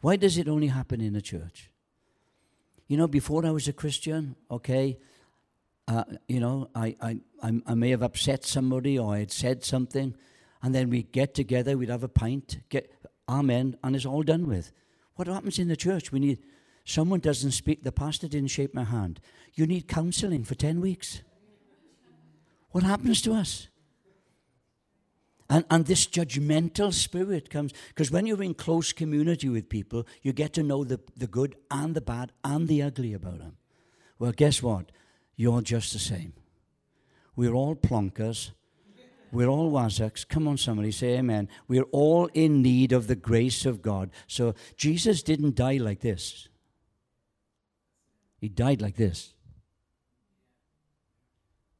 Why 0.00 0.16
does 0.16 0.38
it 0.38 0.48
only 0.48 0.68
happen 0.68 1.00
in 1.00 1.16
a 1.16 1.20
church? 1.20 1.70
You 2.86 2.96
know, 2.96 3.08
before 3.08 3.44
I 3.44 3.50
was 3.50 3.68
a 3.68 3.72
Christian, 3.72 4.36
okay, 4.50 4.98
uh, 5.88 6.04
you 6.26 6.40
know, 6.40 6.70
I, 6.74 6.96
I, 7.00 7.20
I 7.42 7.74
may 7.74 7.90
have 7.90 8.02
upset 8.02 8.44
somebody 8.44 8.98
or 8.98 9.14
I 9.14 9.20
had 9.20 9.32
said 9.32 9.64
something, 9.64 10.14
and 10.62 10.74
then 10.74 10.90
we'd 10.90 11.12
get 11.12 11.34
together, 11.34 11.76
we'd 11.76 11.88
have 11.88 12.04
a 12.04 12.08
pint, 12.08 12.58
get 12.68 12.92
amen, 13.28 13.76
and 13.82 13.96
it's 13.96 14.06
all 14.06 14.22
done 14.22 14.46
with. 14.46 14.72
What 15.18 15.26
happens 15.26 15.58
in 15.58 15.66
the 15.66 15.74
church? 15.74 16.12
We 16.12 16.20
need 16.20 16.38
someone 16.84 17.18
doesn't 17.18 17.50
speak. 17.50 17.82
The 17.82 17.90
pastor 17.90 18.28
didn't 18.28 18.52
shake 18.52 18.72
my 18.72 18.84
hand. 18.84 19.18
You 19.54 19.66
need 19.66 19.88
counseling 19.88 20.44
for 20.44 20.54
10 20.54 20.80
weeks. 20.80 21.22
What 22.70 22.84
happens 22.84 23.20
to 23.22 23.32
us? 23.32 23.66
And, 25.50 25.64
and 25.72 25.86
this 25.86 26.06
judgmental 26.06 26.94
spirit 26.94 27.50
comes 27.50 27.72
because 27.88 28.12
when 28.12 28.26
you're 28.26 28.44
in 28.44 28.54
close 28.54 28.92
community 28.92 29.48
with 29.48 29.68
people, 29.68 30.06
you 30.22 30.32
get 30.32 30.52
to 30.52 30.62
know 30.62 30.84
the, 30.84 31.00
the 31.16 31.26
good 31.26 31.56
and 31.68 31.96
the 31.96 32.00
bad 32.00 32.30
and 32.44 32.68
the 32.68 32.84
ugly 32.84 33.12
about 33.12 33.40
them. 33.40 33.56
Well, 34.20 34.30
guess 34.30 34.62
what? 34.62 34.92
You're 35.34 35.62
just 35.62 35.92
the 35.92 35.98
same. 35.98 36.32
We're 37.34 37.54
all 37.54 37.74
plonkers 37.74 38.52
we're 39.32 39.48
all 39.48 39.70
wazaks. 39.70 40.26
Come 40.26 40.48
on, 40.48 40.56
somebody 40.56 40.90
say 40.90 41.18
amen. 41.18 41.48
We're 41.66 41.90
all 41.92 42.26
in 42.34 42.62
need 42.62 42.92
of 42.92 43.06
the 43.06 43.16
grace 43.16 43.66
of 43.66 43.82
God. 43.82 44.10
So 44.26 44.54
Jesus 44.76 45.22
didn't 45.22 45.54
die 45.54 45.76
like 45.76 46.00
this, 46.00 46.48
He 48.40 48.48
died 48.48 48.80
like 48.80 48.96
this. 48.96 49.34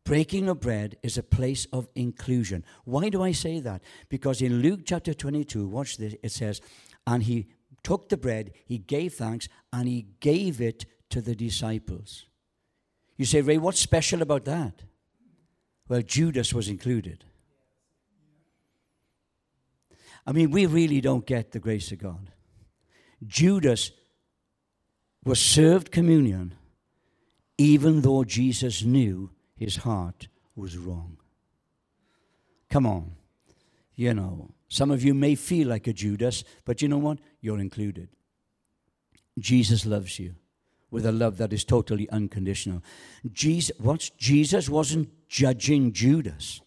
Breaking 0.05 0.49
of 0.49 0.61
bread 0.61 0.97
is 1.03 1.19
a 1.19 1.23
place 1.23 1.67
of 1.71 1.87
inclusion. 1.95 2.65
Why 2.85 3.11
do 3.11 3.23
I 3.23 3.33
say 3.33 3.61
that? 3.61 3.83
Because 4.09 4.41
in 4.41 4.63
Luke 4.63 4.81
chapter 4.87 5.13
22, 5.13 5.69
watch 5.69 5.99
this, 5.99 6.15
it 6.23 6.33
says, 6.33 6.63
And 7.07 7.23
he 7.23 7.49
took 7.83 8.09
the 8.09 8.17
bread, 8.17 8.53
he 8.65 8.79
gave 8.79 9.13
thanks, 9.13 9.51
and 9.71 9.87
he 9.87 10.07
gave 10.21 10.63
it 10.63 10.87
to 11.11 11.21
the 11.21 11.35
disciples. 11.35 12.25
You 13.19 13.27
say, 13.27 13.43
Ray, 13.43 13.59
what's 13.59 13.81
special 13.81 14.23
about 14.23 14.47
that? 14.47 14.83
Well, 15.89 16.01
Judas 16.01 16.55
was 16.55 16.69
included. 16.69 17.25
I 20.29 20.33
mean, 20.33 20.51
we 20.51 20.67
really 20.67 21.01
don't 21.01 21.25
get 21.25 21.53
the 21.53 21.59
grace 21.59 21.91
of 21.91 22.01
God. 22.01 22.31
Judas 23.27 23.93
was 25.25 25.41
served 25.41 25.91
communion 25.91 26.55
even 27.57 28.03
though 28.03 28.25
Jesus 28.25 28.83
knew 28.83 29.31
his 29.57 29.77
heart 29.77 30.29
was 30.55 30.77
wrong. 30.77 31.17
Come 32.69 32.85
on. 32.87 33.13
You 33.95 34.13
know, 34.13 34.51
some 34.69 34.91
of 34.91 35.03
you 35.03 35.15
may 35.15 35.35
feel 35.35 35.67
like 35.67 35.87
a 35.87 35.95
Judas, 35.95 36.45
but 36.67 36.83
you 36.83 36.89
know 36.89 36.99
what? 36.99 37.21
You're 37.41 37.59
included. 37.59 38.11
Jesus 39.39 39.87
loves 39.87 40.19
you 40.19 40.35
with 40.91 41.07
a 41.07 41.13
love 41.13 41.39
that 41.39 41.55
is 41.55 41.65
totally 41.65 42.09
unconditional. 42.11 42.83
Jesus, 43.33 43.75
what? 43.79 44.11
Jesus 44.19 44.69
wasn't 44.69 45.09
judging 45.27 45.95
Judas. 45.95 46.61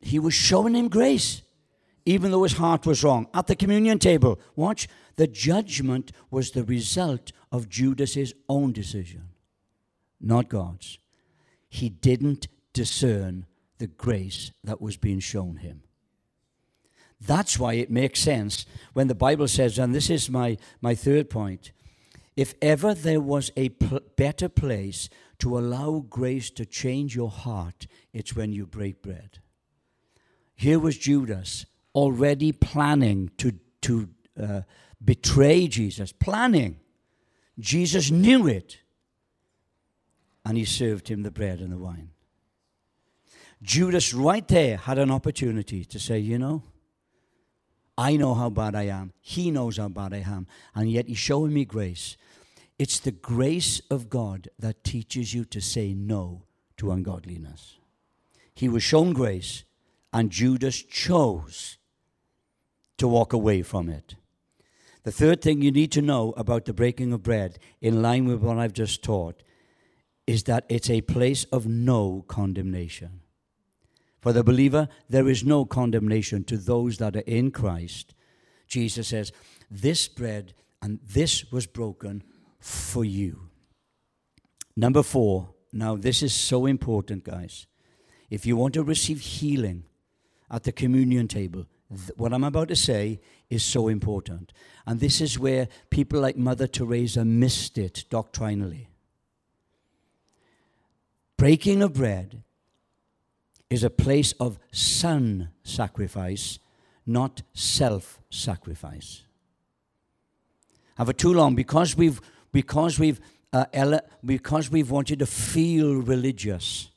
He 0.00 0.20
was 0.20 0.34
showing 0.34 0.76
him 0.76 0.86
grace 0.86 1.42
even 2.06 2.30
though 2.30 2.42
his 2.42 2.54
heart 2.54 2.86
was 2.86 3.02
wrong. 3.02 3.26
At 3.32 3.46
the 3.46 3.56
communion 3.56 3.98
table, 3.98 4.38
watch, 4.56 4.88
the 5.16 5.26
judgment 5.26 6.12
was 6.30 6.50
the 6.50 6.64
result 6.64 7.32
of 7.50 7.68
Judas's 7.68 8.34
own 8.48 8.72
decision, 8.72 9.30
not 10.20 10.48
God's. 10.48 10.98
He 11.68 11.88
didn't 11.88 12.48
discern 12.72 13.46
the 13.78 13.86
grace 13.86 14.52
that 14.62 14.80
was 14.80 14.96
being 14.96 15.20
shown 15.20 15.56
him. 15.56 15.82
That's 17.20 17.58
why 17.58 17.74
it 17.74 17.90
makes 17.90 18.20
sense 18.20 18.66
when 18.92 19.08
the 19.08 19.14
Bible 19.14 19.48
says, 19.48 19.78
and 19.78 19.94
this 19.94 20.10
is 20.10 20.28
my, 20.28 20.58
my 20.80 20.94
third 20.94 21.30
point 21.30 21.72
if 22.36 22.54
ever 22.60 22.94
there 22.94 23.20
was 23.20 23.52
a 23.56 23.68
pl- 23.68 24.00
better 24.16 24.48
place 24.48 25.08
to 25.38 25.56
allow 25.56 26.04
grace 26.08 26.50
to 26.50 26.66
change 26.66 27.14
your 27.14 27.30
heart, 27.30 27.86
it's 28.12 28.34
when 28.34 28.52
you 28.52 28.66
break 28.66 29.02
bread. 29.02 29.38
Here 30.56 30.78
was 30.78 30.98
Judas 30.98 31.66
already 31.94 32.52
planning 32.52 33.30
to, 33.38 33.52
to 33.82 34.08
uh, 34.40 34.62
betray 35.02 35.68
Jesus, 35.68 36.12
planning. 36.12 36.80
Jesus 37.58 38.10
knew 38.10 38.46
it, 38.46 38.78
and 40.44 40.56
he 40.56 40.64
served 40.64 41.08
him 41.08 41.22
the 41.22 41.30
bread 41.30 41.60
and 41.60 41.72
the 41.72 41.78
wine. 41.78 42.10
Judas, 43.62 44.12
right 44.12 44.46
there, 44.48 44.76
had 44.76 44.98
an 44.98 45.10
opportunity 45.10 45.84
to 45.86 45.98
say, 45.98 46.18
You 46.18 46.38
know, 46.38 46.62
I 47.96 48.16
know 48.16 48.34
how 48.34 48.50
bad 48.50 48.74
I 48.74 48.84
am. 48.84 49.12
He 49.20 49.50
knows 49.50 49.78
how 49.78 49.88
bad 49.88 50.12
I 50.12 50.24
am. 50.26 50.46
And 50.74 50.90
yet 50.90 51.06
he's 51.06 51.18
showing 51.18 51.54
me 51.54 51.64
grace. 51.64 52.16
It's 52.78 52.98
the 52.98 53.12
grace 53.12 53.80
of 53.90 54.10
God 54.10 54.48
that 54.58 54.82
teaches 54.82 55.32
you 55.32 55.44
to 55.46 55.60
say 55.60 55.94
no 55.94 56.42
to 56.76 56.90
ungodliness. 56.90 57.76
He 58.54 58.68
was 58.68 58.82
shown 58.82 59.12
grace, 59.12 59.64
and 60.12 60.30
Judas 60.30 60.82
chose 60.82 61.78
to 62.98 63.08
walk 63.08 63.32
away 63.32 63.62
from 63.62 63.88
it. 63.88 64.14
The 65.04 65.12
third 65.12 65.42
thing 65.42 65.60
you 65.60 65.70
need 65.70 65.92
to 65.92 66.02
know 66.02 66.32
about 66.36 66.64
the 66.64 66.72
breaking 66.72 67.12
of 67.12 67.22
bread, 67.22 67.58
in 67.80 68.00
line 68.00 68.26
with 68.26 68.40
what 68.40 68.58
I've 68.58 68.72
just 68.72 69.02
taught, 69.02 69.42
is 70.26 70.44
that 70.44 70.64
it's 70.68 70.88
a 70.88 71.02
place 71.02 71.44
of 71.44 71.66
no 71.66 72.24
condemnation. 72.26 73.20
For 74.20 74.32
the 74.32 74.42
believer, 74.42 74.88
there 75.10 75.28
is 75.28 75.44
no 75.44 75.66
condemnation 75.66 76.44
to 76.44 76.56
those 76.56 76.96
that 76.96 77.14
are 77.14 77.20
in 77.26 77.50
Christ. 77.50 78.14
Jesus 78.66 79.08
says, 79.08 79.32
This 79.70 80.08
bread 80.08 80.54
and 80.80 81.00
this 81.04 81.52
was 81.52 81.66
broken 81.66 82.22
for 82.58 83.04
you. 83.04 83.50
Number 84.74 85.02
four, 85.02 85.50
now 85.72 85.96
this 85.96 86.22
is 86.22 86.34
so 86.34 86.64
important, 86.64 87.24
guys. 87.24 87.66
If 88.30 88.46
you 88.46 88.56
want 88.56 88.72
to 88.74 88.82
receive 88.82 89.20
healing 89.20 89.84
at 90.50 90.62
the 90.62 90.72
communion 90.72 91.28
table, 91.28 91.66
what 92.16 92.32
I'm 92.32 92.44
about 92.44 92.68
to 92.68 92.76
say 92.76 93.20
is 93.50 93.62
so 93.64 93.88
important. 93.88 94.52
And 94.86 95.00
this 95.00 95.20
is 95.20 95.38
where 95.38 95.68
people 95.90 96.20
like 96.20 96.36
Mother 96.36 96.66
Teresa 96.66 97.24
missed 97.24 97.78
it 97.78 98.04
doctrinally. 98.10 98.88
Breaking 101.36 101.82
of 101.82 101.94
bread 101.94 102.42
is 103.70 103.82
a 103.82 103.90
place 103.90 104.32
of 104.38 104.58
son 104.72 105.50
sacrifice, 105.62 106.58
not 107.06 107.42
self 107.52 108.20
sacrifice. 108.30 109.24
Have 110.96 111.08
it 111.08 111.18
too 111.18 111.32
long 111.32 111.54
because 111.54 111.96
we've 111.96 112.20
because 112.52 112.98
we've 112.98 113.20
uh, 113.52 113.66
ele- 113.72 114.00
because 114.24 114.70
we've 114.70 114.90
wanted 114.90 115.18
to 115.18 115.26
feel 115.26 115.96
religious. 115.96 116.90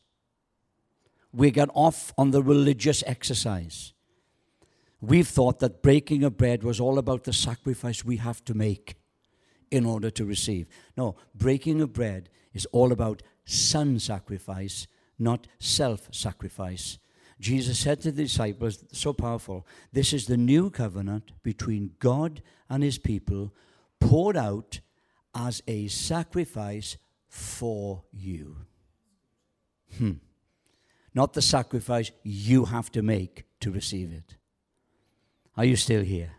We 1.34 1.52
got 1.52 1.70
off 1.74 2.14
on 2.18 2.32
the 2.32 2.42
religious 2.42 3.04
exercise. 3.06 3.94
We've 5.00 5.28
thought 5.28 5.60
that 5.60 5.84
breaking 5.84 6.24
of 6.24 6.38
bread 6.38 6.64
was 6.64 6.80
all 6.80 6.98
about 6.98 7.24
the 7.24 7.34
sacrifice 7.34 8.04
we 8.04 8.18
have 8.18 8.44
to 8.46 8.54
make 8.54 8.96
in 9.70 9.86
order 9.86 10.10
to 10.12 10.26
receive. 10.26 10.68
No, 10.96 11.16
breaking 11.36 11.82
of 11.82 11.94
bread 11.94 12.30
is 12.54 12.66
all 12.68 12.92
about 12.92 13.22
son 13.46 14.00
sacrifice, 14.00 14.88
not 15.20 15.48
self 15.60 16.10
sacrifice. 16.12 16.98
Jesus 17.40 17.80
said 17.80 18.02
to 18.02 18.12
the 18.12 18.24
disciples, 18.24 18.84
so 18.92 19.14
powerful, 19.14 19.68
this 19.94 20.12
is 20.12 20.26
the 20.26 20.38
new 20.38 20.72
covenant 20.72 21.32
between 21.44 21.92
God 22.00 22.42
and 22.68 22.82
his 22.82 22.98
people, 22.98 23.54
poured 24.00 24.36
out 24.36 24.80
as 25.36 25.62
a 25.68 25.88
sacrifice 25.88 26.98
for 27.30 28.04
you. 28.12 28.58
Hmm. 29.98 30.14
Not 31.14 31.34
the 31.34 31.42
sacrifice 31.44 32.12
you 32.24 32.66
have 32.66 32.92
to 32.94 33.04
make 33.04 33.46
to 33.60 33.72
receive 33.72 34.12
it. 34.12 34.37
Are 35.58 35.66
you 35.66 35.76
still 35.76 36.04
here? 36.04 36.32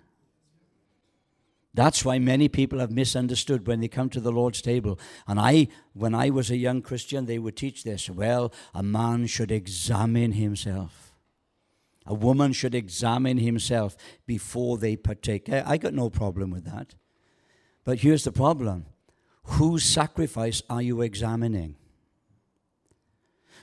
That's 1.74 2.04
why 2.04 2.18
many 2.18 2.48
people 2.48 2.78
have 2.78 2.90
misunderstood 2.90 3.66
when 3.66 3.81
they 3.81 3.88
come 3.88 4.09
to 4.11 4.20
the 4.20 4.33
Lord's 4.33 4.62
table. 4.62 4.98
And 5.26 5.38
I, 5.38 5.68
when 5.92 6.14
I 6.14 6.31
was 6.31 6.50
a 6.50 6.57
young 6.57 6.83
Christian, 6.83 7.26
they 7.26 7.38
would 7.38 7.57
teach 7.57 7.85
this. 7.85 8.09
Well, 8.09 8.52
a 8.74 8.83
man 8.83 9.26
should 9.26 9.52
examine 9.52 10.33
himself. 10.33 11.12
A 12.07 12.14
woman 12.14 12.52
should 12.52 12.74
examine 12.74 13.38
himself 13.38 13.96
before 14.26 14.78
they 14.78 14.96
partake. 14.96 15.48
I 15.50 15.76
got 15.76 15.92
no 15.92 16.09
problem 16.09 16.50
with 16.50 16.64
that. 16.64 16.94
But 17.85 17.98
here's 17.98 18.24
the 18.24 18.33
problem 18.33 18.87
whose 19.42 19.85
sacrifice 19.85 20.62
are 20.68 20.83
you 20.83 21.00
examining? 21.02 21.76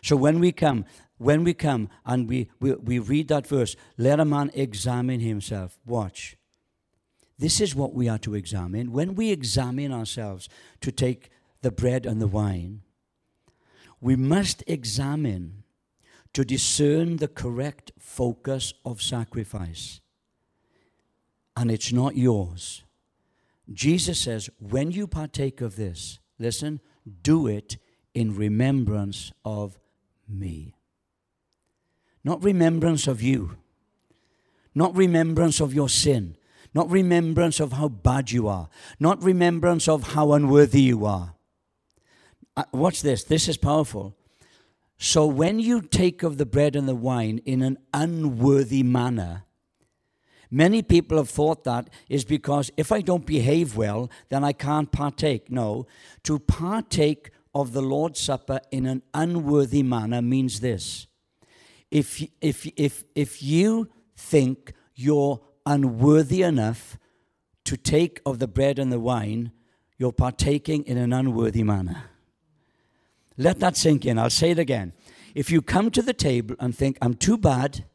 So 0.04 0.16
when 0.16 0.40
we 0.40 0.52
come, 0.52 0.86
when 1.18 1.44
we 1.44 1.54
come 1.54 1.90
and 2.06 2.28
we, 2.28 2.50
we, 2.60 2.74
we 2.74 3.00
read 3.00 3.28
that 3.30 3.48
verse, 3.48 3.76
let 3.98 4.20
a 4.20 4.26
man 4.26 4.52
examine 4.54 5.20
himself. 5.20 5.78
Watch. 5.86 6.38
This 7.38 7.60
is 7.60 7.76
what 7.76 7.94
we 7.94 8.08
are 8.08 8.18
to 8.20 8.36
examine. 8.36 8.92
When 8.92 9.16
we 9.16 9.32
examine 9.32 9.92
ourselves 9.92 10.50
to 10.82 10.92
take 10.92 11.30
the 11.62 11.72
bread 11.72 12.06
and 12.06 12.22
the 12.22 12.28
wine, 12.28 12.82
we 14.02 14.16
must 14.16 14.64
examine 14.68 15.64
to 16.34 16.44
discern 16.44 17.18
the 17.18 17.28
correct 17.28 17.92
focus 17.98 18.74
of 18.84 19.02
sacrifice. 19.02 20.02
And 21.56 21.72
it's 21.72 21.94
not 21.94 22.18
yours. 22.18 22.84
Jesus 23.72 24.20
says, 24.20 24.50
when 24.60 24.92
you 24.92 25.08
partake 25.08 25.62
of 25.62 25.78
this, 25.78 26.20
listen, 26.38 26.82
do 27.24 27.48
it 27.48 27.78
in 28.14 28.36
remembrance 28.36 29.32
of 29.44 29.80
me. 30.28 30.76
Not 32.26 32.44
remembrance 32.44 33.06
of 33.06 33.22
you, 33.22 33.56
not 34.74 34.96
remembrance 34.96 35.62
of 35.62 35.76
your 35.76 35.88
sin, 35.88 36.36
not 36.74 36.90
remembrance 36.90 37.60
of 37.60 37.74
how 37.74 37.88
bad 37.88 38.32
you 38.32 38.48
are, 38.48 38.68
not 39.00 39.24
remembrance 39.24 39.88
of 39.88 40.14
how 40.14 40.34
unworthy 40.34 40.82
you 40.82 41.06
are. 41.06 41.36
Uh, 42.58 42.64
watch 42.74 43.04
this, 43.04 43.24
this 43.24 43.48
is 43.48 43.58
powerful. 43.58 44.16
So 44.98 45.28
when 45.28 45.60
you 45.60 45.84
take 45.84 46.24
of 46.24 46.40
the 46.40 46.48
bread 46.48 46.76
and 46.76 46.88
the 46.88 46.96
wine 46.96 47.42
in 47.46 47.62
an 47.62 47.78
unworthy 47.94 48.82
manner, 48.82 49.44
many 50.50 50.82
people 50.82 51.18
have 51.18 51.30
thought 51.30 51.64
that 51.66 51.92
is 52.10 52.26
because 52.26 52.72
if 52.76 52.92
I 52.92 53.02
don't 53.02 53.28
behave 53.28 53.78
well, 53.78 54.10
then 54.30 54.44
I 54.44 54.52
can't 54.52 54.92
partake. 54.92 55.52
No, 55.52 55.86
to 56.24 56.40
partake 56.40 57.30
of 57.54 57.74
the 57.74 57.84
Lord's 57.84 58.20
Supper 58.20 58.62
in 58.72 58.88
an 58.88 59.04
unworthy 59.14 59.84
manner 59.84 60.24
means 60.24 60.62
this. 60.62 61.06
If, 61.96 62.22
if, 62.42 62.68
if, 62.76 63.06
if 63.16 63.42
you 63.42 63.88
think 64.18 64.74
you're 64.96 65.40
unworthy 65.66 66.42
enough 66.42 66.98
to 67.64 67.78
take 67.78 68.20
of 68.26 68.40
the 68.40 68.50
bread 68.50 68.80
and 68.80 68.92
the 68.92 69.00
wine, 69.00 69.54
you're 69.98 70.12
partaking 70.12 70.84
in 70.88 70.98
an 70.98 71.14
unworthy 71.14 71.64
manner. 71.64 72.10
Let 73.38 73.62
that 73.62 73.78
sink 73.78 74.06
in. 74.06 74.20
I'll 74.20 74.30
say 74.30 74.52
it 74.52 74.60
again. 74.60 74.92
If 75.34 75.50
you 75.50 75.62
come 75.62 75.90
to 75.92 76.02
the 76.02 76.12
table 76.12 76.58
and 76.60 76.76
think, 76.76 76.98
I'm 77.02 77.14
too 77.14 77.38
bad, 77.38 77.86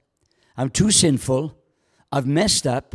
I'm 0.57 0.71
too 0.71 0.91
sinful, 0.91 1.55
I've 2.11 2.27
messed 2.27 2.67
up, 2.67 2.95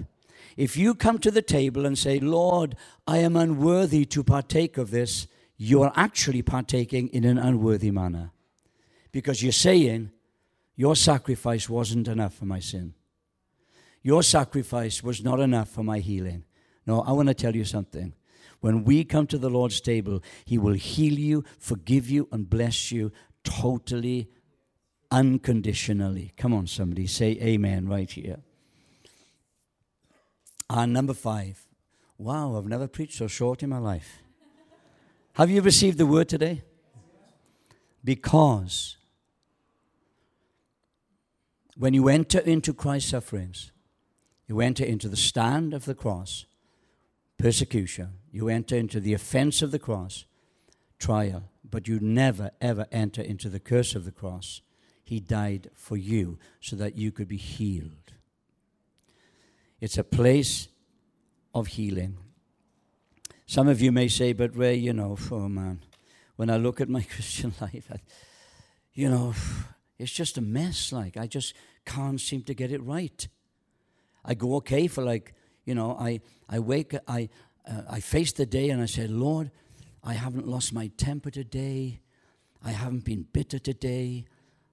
if 0.57 0.75
you 0.75 0.95
come 0.95 1.19
to 1.19 1.29
the 1.29 1.43
table 1.43 1.85
and 1.85 1.99
say, 1.99 2.19
Lord, 2.19 2.75
I 3.05 3.19
am 3.19 3.35
unworthy 3.35 4.05
to 4.05 4.23
partake 4.23 4.79
of 4.79 4.89
this, 4.89 5.27
you 5.55 5.83
are 5.83 5.93
actually 5.95 6.41
partaking 6.41 7.09
in 7.09 7.25
an 7.25 7.37
unworthy 7.37 7.91
manner. 7.91 8.31
Because 9.11 9.43
you're 9.43 9.51
saying, 9.51 10.09
Your 10.75 10.95
sacrifice 10.95 11.69
wasn't 11.69 12.07
enough 12.07 12.33
for 12.33 12.45
my 12.45 12.59
sin. 12.59 12.93
Your 14.01 14.23
sacrifice 14.23 15.01
was 15.01 15.23
not 15.23 15.39
enough 15.39 15.69
for 15.69 15.83
my 15.83 15.99
healing. 15.99 16.43
No, 16.85 17.01
I 17.01 17.11
want 17.11 17.29
to 17.29 17.33
tell 17.33 17.55
you 17.55 17.65
something. 17.65 18.13
When 18.59 18.83
we 18.83 19.03
come 19.03 19.27
to 19.27 19.37
the 19.37 19.49
Lord's 19.49 19.81
table, 19.81 20.21
He 20.45 20.57
will 20.57 20.73
heal 20.73 21.17
you, 21.17 21.43
forgive 21.59 22.09
you, 22.09 22.27
and 22.31 22.49
bless 22.49 22.91
you 22.91 23.11
totally, 23.43 24.29
unconditionally. 25.11 26.33
Come 26.37 26.53
on, 26.53 26.67
somebody, 26.67 27.07
say 27.07 27.37
amen 27.41 27.87
right 27.87 28.09
here. 28.09 28.39
And 30.69 30.93
number 30.93 31.13
five. 31.13 31.67
Wow, 32.17 32.55
I've 32.57 32.67
never 32.67 32.87
preached 32.87 33.17
so 33.17 33.27
short 33.27 33.61
in 33.61 33.69
my 33.69 33.77
life. 33.77 34.21
Have 35.33 35.49
you 35.49 35.61
received 35.61 35.97
the 35.97 36.05
word 36.05 36.29
today? 36.29 36.63
Because 38.03 38.97
when 41.77 41.93
you 41.93 42.07
enter 42.07 42.39
into 42.39 42.73
Christ's 42.73 43.11
sufferings, 43.11 43.71
you 44.47 44.61
enter 44.61 44.83
into 44.83 45.09
the 45.09 45.17
stand 45.17 45.73
of 45.73 45.85
the 45.85 45.95
cross, 45.95 46.45
persecution. 47.37 48.19
You 48.31 48.49
enter 48.49 48.75
into 48.75 48.99
the 48.99 49.13
offense 49.13 49.61
of 49.61 49.71
the 49.71 49.79
cross, 49.79 50.25
trial. 50.99 51.49
But 51.69 51.87
you 51.87 51.99
never, 51.99 52.51
ever 52.61 52.85
enter 52.91 53.21
into 53.21 53.49
the 53.49 53.59
curse 53.59 53.95
of 53.95 54.05
the 54.05 54.11
cross. 54.11 54.61
He 55.03 55.19
died 55.19 55.69
for 55.75 55.97
you 55.97 56.37
so 56.59 56.75
that 56.75 56.95
you 56.95 57.11
could 57.11 57.27
be 57.27 57.37
healed. 57.37 58.13
It's 59.81 59.97
a 59.97 60.03
place 60.03 60.67
of 61.53 61.67
healing. 61.67 62.17
Some 63.45 63.67
of 63.67 63.81
you 63.81 63.91
may 63.91 64.07
say, 64.07 64.33
but 64.33 64.55
Ray, 64.55 64.75
you 64.75 64.93
know, 64.93 65.17
oh 65.31 65.47
man, 65.47 65.81
when 66.35 66.49
I 66.49 66.57
look 66.57 66.81
at 66.81 66.89
my 66.89 67.01
Christian 67.13 67.53
life, 67.61 67.87
I, 67.91 67.99
you 68.93 69.09
know, 69.09 69.33
it's 69.97 70.11
just 70.11 70.37
a 70.37 70.41
mess. 70.41 70.91
Like, 70.91 71.17
I 71.17 71.27
just 71.27 71.53
can't 71.85 72.19
seem 72.19 72.43
to 72.43 72.53
get 72.53 72.71
it 72.71 72.81
right. 72.83 73.27
I 74.23 74.33
go 74.33 74.55
okay 74.55 74.87
for 74.87 75.03
like, 75.03 75.33
you 75.65 75.75
know, 75.75 75.97
I, 75.99 76.21
I 76.49 76.59
wake, 76.59 76.95
I, 77.07 77.29
uh, 77.67 77.81
I 77.89 77.99
face 77.99 78.31
the 78.33 78.45
day 78.45 78.69
and 78.69 78.81
I 78.81 78.85
say, 78.85 79.07
Lord, 79.07 79.51
I 80.03 80.13
haven't 80.13 80.47
lost 80.47 80.73
my 80.73 80.87
temper 80.97 81.31
today. 81.31 82.01
I 82.63 82.71
haven't 82.71 83.05
been 83.05 83.27
bitter 83.31 83.59
today. 83.59 84.25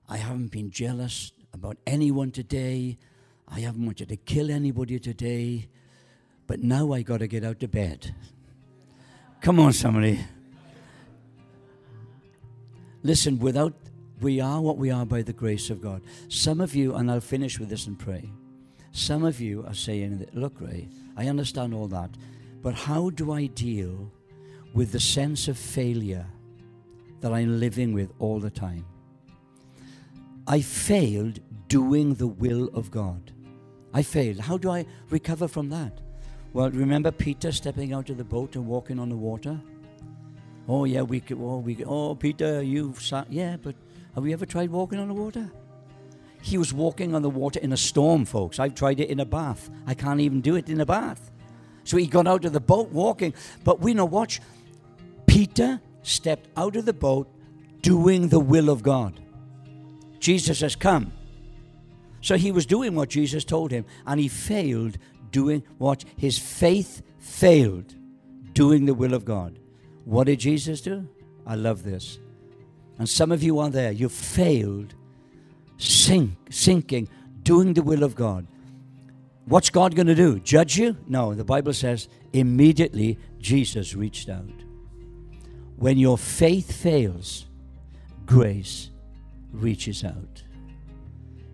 I 0.09 0.17
haven't 0.17 0.51
been 0.51 0.71
jealous 0.71 1.33
about 1.53 1.77
anyone 1.87 2.31
today. 2.31 2.99
I 3.49 3.61
haven't 3.61 3.85
wanted 3.85 4.09
to 4.09 4.17
kill 4.17 4.51
anybody 4.51 4.99
today. 4.99 5.69
But 6.47 6.61
now 6.61 6.93
I 6.93 7.03
got 7.03 7.19
to 7.19 7.27
get 7.27 7.45
out 7.45 7.63
of 7.63 7.71
bed. 7.71 8.15
Come 9.41 9.59
on, 9.61 9.73
somebody. 9.73 10.21
Listen, 13.03 13.39
without, 13.39 13.75
we 14.23 14.41
are 14.41 14.61
what 14.61 14.79
we 14.79 14.91
are 14.91 15.05
by 15.05 15.23
the 15.23 15.33
grace 15.33 15.69
of 15.69 15.83
God. 15.83 16.03
Some 16.29 16.61
of 16.61 16.75
you, 16.75 16.95
and 16.95 17.11
I'll 17.11 17.21
finish 17.21 17.59
with 17.59 17.69
this 17.69 17.87
and 17.87 17.99
pray. 17.99 18.31
Some 18.93 19.25
of 19.25 19.41
you 19.41 19.65
are 19.67 19.75
saying, 19.75 20.19
that, 20.19 20.35
Look, 20.35 20.61
Ray, 20.61 20.89
I 21.17 21.29
understand 21.29 21.75
all 21.75 21.89
that, 21.89 22.11
but 22.63 22.75
how 22.75 23.11
do 23.11 23.33
I 23.33 23.47
deal 23.47 24.11
with 24.75 24.93
the 24.93 25.01
sense 25.01 25.49
of 25.49 25.59
failure 25.59 26.27
that 27.21 27.33
I'm 27.33 27.59
living 27.59 27.93
with 27.93 28.13
all 28.19 28.39
the 28.39 28.51
time? 28.51 28.85
I 30.47 30.61
failed 30.61 31.41
doing 31.69 32.15
the 32.15 32.27
will 32.27 32.69
of 32.75 32.91
God. 32.91 33.33
I 33.95 34.03
failed. 34.03 34.41
How 34.41 34.57
do 34.57 34.71
I 34.71 34.87
recover 35.11 35.49
from 35.49 35.69
that? 35.71 36.01
Well, 36.53 36.71
remember 36.71 37.11
Peter 37.11 37.51
stepping 37.51 37.93
out 37.93 38.11
of 38.11 38.19
the 38.19 38.25
boat 38.25 38.57
and 38.57 38.67
walking 38.67 38.99
on 38.99 39.09
the 39.09 39.17
water? 39.17 39.59
Oh, 40.69 40.85
yeah, 40.85 41.03
we 41.03 41.21
could, 41.21 41.39
oh, 41.41 41.59
we 41.59 41.83
oh, 41.85 42.15
Peter, 42.15 42.63
you've 42.63 43.01
sat. 43.01 43.33
yeah, 43.33 43.57
but 43.61 43.75
have 44.15 44.27
you 44.27 44.33
ever 44.33 44.47
tried 44.47 44.71
walking 44.71 44.99
on 44.99 45.09
the 45.09 45.15
water? 45.15 45.51
He 46.43 46.59
was 46.59 46.75
walking 46.75 47.15
on 47.15 47.23
the 47.23 47.31
water 47.31 47.61
in 47.61 47.73
a 47.73 47.77
storm, 47.77 48.25
folks. 48.25 48.59
I've 48.59 48.75
tried 48.75 49.01
it 49.01 49.09
in 49.09 49.21
a 49.21 49.25
bath. 49.25 49.71
I 49.87 49.95
can't 49.95 50.21
even 50.21 50.41
do 50.41 50.57
it 50.57 50.69
in 50.69 50.81
a 50.81 50.87
bath. 50.87 51.31
So 51.85 51.97
he 51.97 52.07
got 52.07 52.27
out 52.27 52.45
of 52.45 52.53
the 52.53 52.61
boat 52.61 52.91
walking. 52.91 53.33
But 53.65 53.81
we 53.81 53.95
know, 53.95 54.05
watch, 54.05 54.41
Peter 55.27 55.81
stepped 56.03 56.49
out 56.57 56.77
of 56.77 56.85
the 56.85 56.93
boat 56.93 57.29
doing 57.81 58.29
the 58.29 58.41
will 58.41 58.71
of 58.71 58.83
God. 58.83 59.21
Jesus 60.19 60.61
has 60.61 60.77
come. 60.77 61.13
So 62.21 62.37
he 62.37 62.53
was 62.53 62.67
doing 62.67 62.95
what 62.95 63.09
Jesus 63.09 63.45
told 63.45 63.71
him, 63.71 63.85
and 64.07 64.21
he 64.21 64.29
failed 64.29 64.99
doing 65.31 65.65
what 65.79 66.05
his 66.17 66.39
faith 66.39 67.03
failed 67.19 67.95
doing 68.53 68.85
the 68.85 68.95
will 68.95 69.15
of 69.15 69.25
God. 69.25 69.59
What 70.05 70.25
did 70.27 70.41
Jesus 70.41 70.81
do? 70.81 71.09
I 71.47 71.55
love 71.55 71.83
this. 71.83 72.19
And 72.99 73.09
some 73.09 73.33
of 73.33 73.43
you 73.43 73.59
are 73.59 73.71
there, 73.71 73.93
You've 73.93 74.13
failed 74.13 74.95
sink, 75.83 76.33
sinking, 76.51 77.09
doing 77.43 77.75
the 77.75 77.83
will 77.83 78.03
of 78.03 78.15
God. 78.15 78.47
What's 79.47 79.71
God 79.71 79.95
going 79.97 80.07
to 80.07 80.15
do? 80.15 80.39
Judge 80.39 80.79
you? 80.79 80.97
No, 81.09 81.35
the 81.35 81.45
Bible 81.45 81.73
says 81.73 82.09
immediately 82.33 83.19
Jesus 83.39 83.95
reached 83.95 84.29
out. 84.29 84.49
When 85.77 85.99
your 85.99 86.17
faith 86.17 86.73
fails, 86.73 87.47
grace 88.25 88.91
reaches 89.53 90.05
out. 90.05 90.45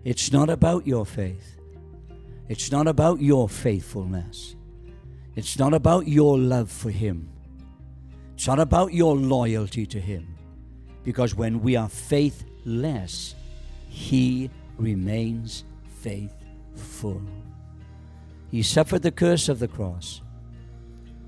It's 0.03 0.31
not 0.31 0.49
about 0.49 0.85
your 0.85 1.05
faith. 1.05 1.57
It's 2.47 2.71
not 2.71 2.87
about 2.87 3.21
your 3.21 3.49
faithfulness. 3.49 4.55
It's 5.35 5.57
not 5.57 5.73
about 5.73 6.07
your 6.07 6.37
love 6.37 6.69
for 6.71 6.91
Him. 6.91 7.29
It's 8.35 8.47
not 8.47 8.59
about 8.59 8.93
your 8.93 9.15
loyalty 9.15 9.85
to 9.87 9.99
Him. 9.99 10.35
Because 11.09 11.33
when 11.33 11.63
we 11.63 11.75
are 11.75 11.89
faithless, 11.89 13.33
He 13.87 14.51
remains 14.77 15.63
faithful. 16.01 17.19
He 18.51 18.61
suffered 18.61 19.01
the 19.01 19.09
curse 19.11 19.49
of 19.49 19.57
the 19.57 19.67
cross 19.67 20.21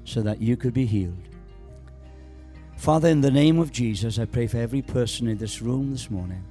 so 0.04 0.22
that 0.22 0.39
you 0.39 0.56
could 0.56 0.76
be 0.76 0.86
healed. 0.86 1.28
Father, 2.78 3.10
in 3.10 3.22
the 3.22 3.32
name 3.32 3.58
of 3.58 3.72
Jesus, 3.72 4.20
I 4.20 4.26
pray 4.26 4.46
for 4.46 4.58
every 4.58 4.84
person 4.84 5.28
in 5.28 5.39
this 5.39 5.63
room 5.63 5.89
this 5.89 6.12
morning. 6.12 6.46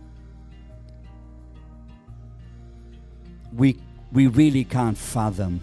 We, 3.53 3.79
we 4.11 4.27
really 4.27 4.65
can't 4.65 4.99
fathom 4.99 5.61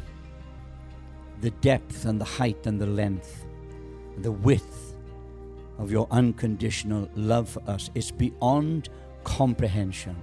the 1.42 1.52
depth 1.52 2.06
and 2.06 2.22
the 2.22 2.32
height 2.40 2.66
and 2.66 2.80
the 2.80 2.88
length, 2.88 3.44
the 4.20 4.32
width 4.32 4.88
of 5.78 5.92
your 5.92 6.08
unconditional 6.12 7.10
love 7.16 7.50
for 7.50 7.62
us. 7.68 7.90
It's 7.96 8.12
beyond 8.12 8.90
comprehension. 9.24 10.16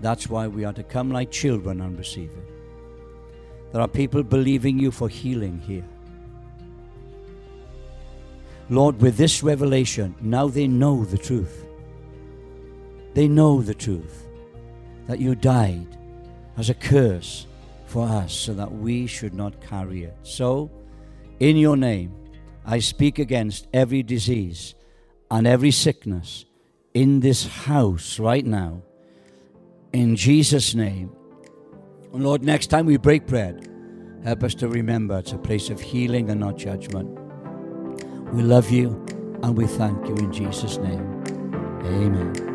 That's 0.00 0.28
why 0.28 0.48
we 0.48 0.64
are 0.64 0.72
to 0.72 0.82
come 0.82 1.10
like 1.10 1.30
children 1.30 1.80
and 1.80 1.98
receive 1.98 2.30
it. 2.30 3.72
There 3.72 3.80
are 3.80 3.88
people 3.88 4.22
believing 4.22 4.78
you 4.78 4.90
for 4.90 5.08
healing 5.08 5.60
here. 5.60 5.84
Lord, 8.68 9.00
with 9.00 9.16
this 9.16 9.42
revelation, 9.42 10.14
now 10.20 10.48
they 10.48 10.66
know 10.66 11.04
the 11.04 11.18
truth. 11.18 11.66
They 13.14 13.28
know 13.28 13.60
the 13.60 13.74
truth 13.74 14.26
that 15.06 15.18
you 15.18 15.34
died 15.34 15.98
as 16.56 16.70
a 16.70 16.74
curse 16.74 17.46
for 17.86 18.06
us 18.06 18.32
so 18.32 18.54
that 18.54 18.70
we 18.70 19.06
should 19.06 19.34
not 19.34 19.60
carry 19.60 20.04
it. 20.04 20.16
So, 20.22 20.70
in 21.40 21.56
your 21.56 21.76
name, 21.76 22.14
I 22.64 22.78
speak 22.78 23.18
against 23.18 23.66
every 23.72 24.02
disease 24.02 24.74
and 25.30 25.46
every 25.46 25.70
sickness 25.70 26.44
in 26.94 27.20
this 27.20 27.46
house 27.46 28.18
right 28.18 28.44
now. 28.44 28.82
In 29.92 30.16
Jesus' 30.16 30.74
name. 30.74 31.12
Lord, 32.12 32.42
next 32.42 32.68
time 32.68 32.86
we 32.86 32.96
break 32.96 33.26
bread, 33.26 33.68
help 34.24 34.42
us 34.42 34.54
to 34.56 34.68
remember 34.68 35.18
it's 35.18 35.32
a 35.32 35.38
place 35.38 35.70
of 35.70 35.80
healing 35.80 36.30
and 36.30 36.40
not 36.40 36.56
judgment. 36.56 37.08
We 38.32 38.42
love 38.42 38.70
you 38.70 39.04
and 39.42 39.56
we 39.56 39.66
thank 39.66 40.06
you 40.06 40.14
in 40.16 40.32
Jesus' 40.32 40.78
name. 40.78 41.22
Amen. 41.84 42.49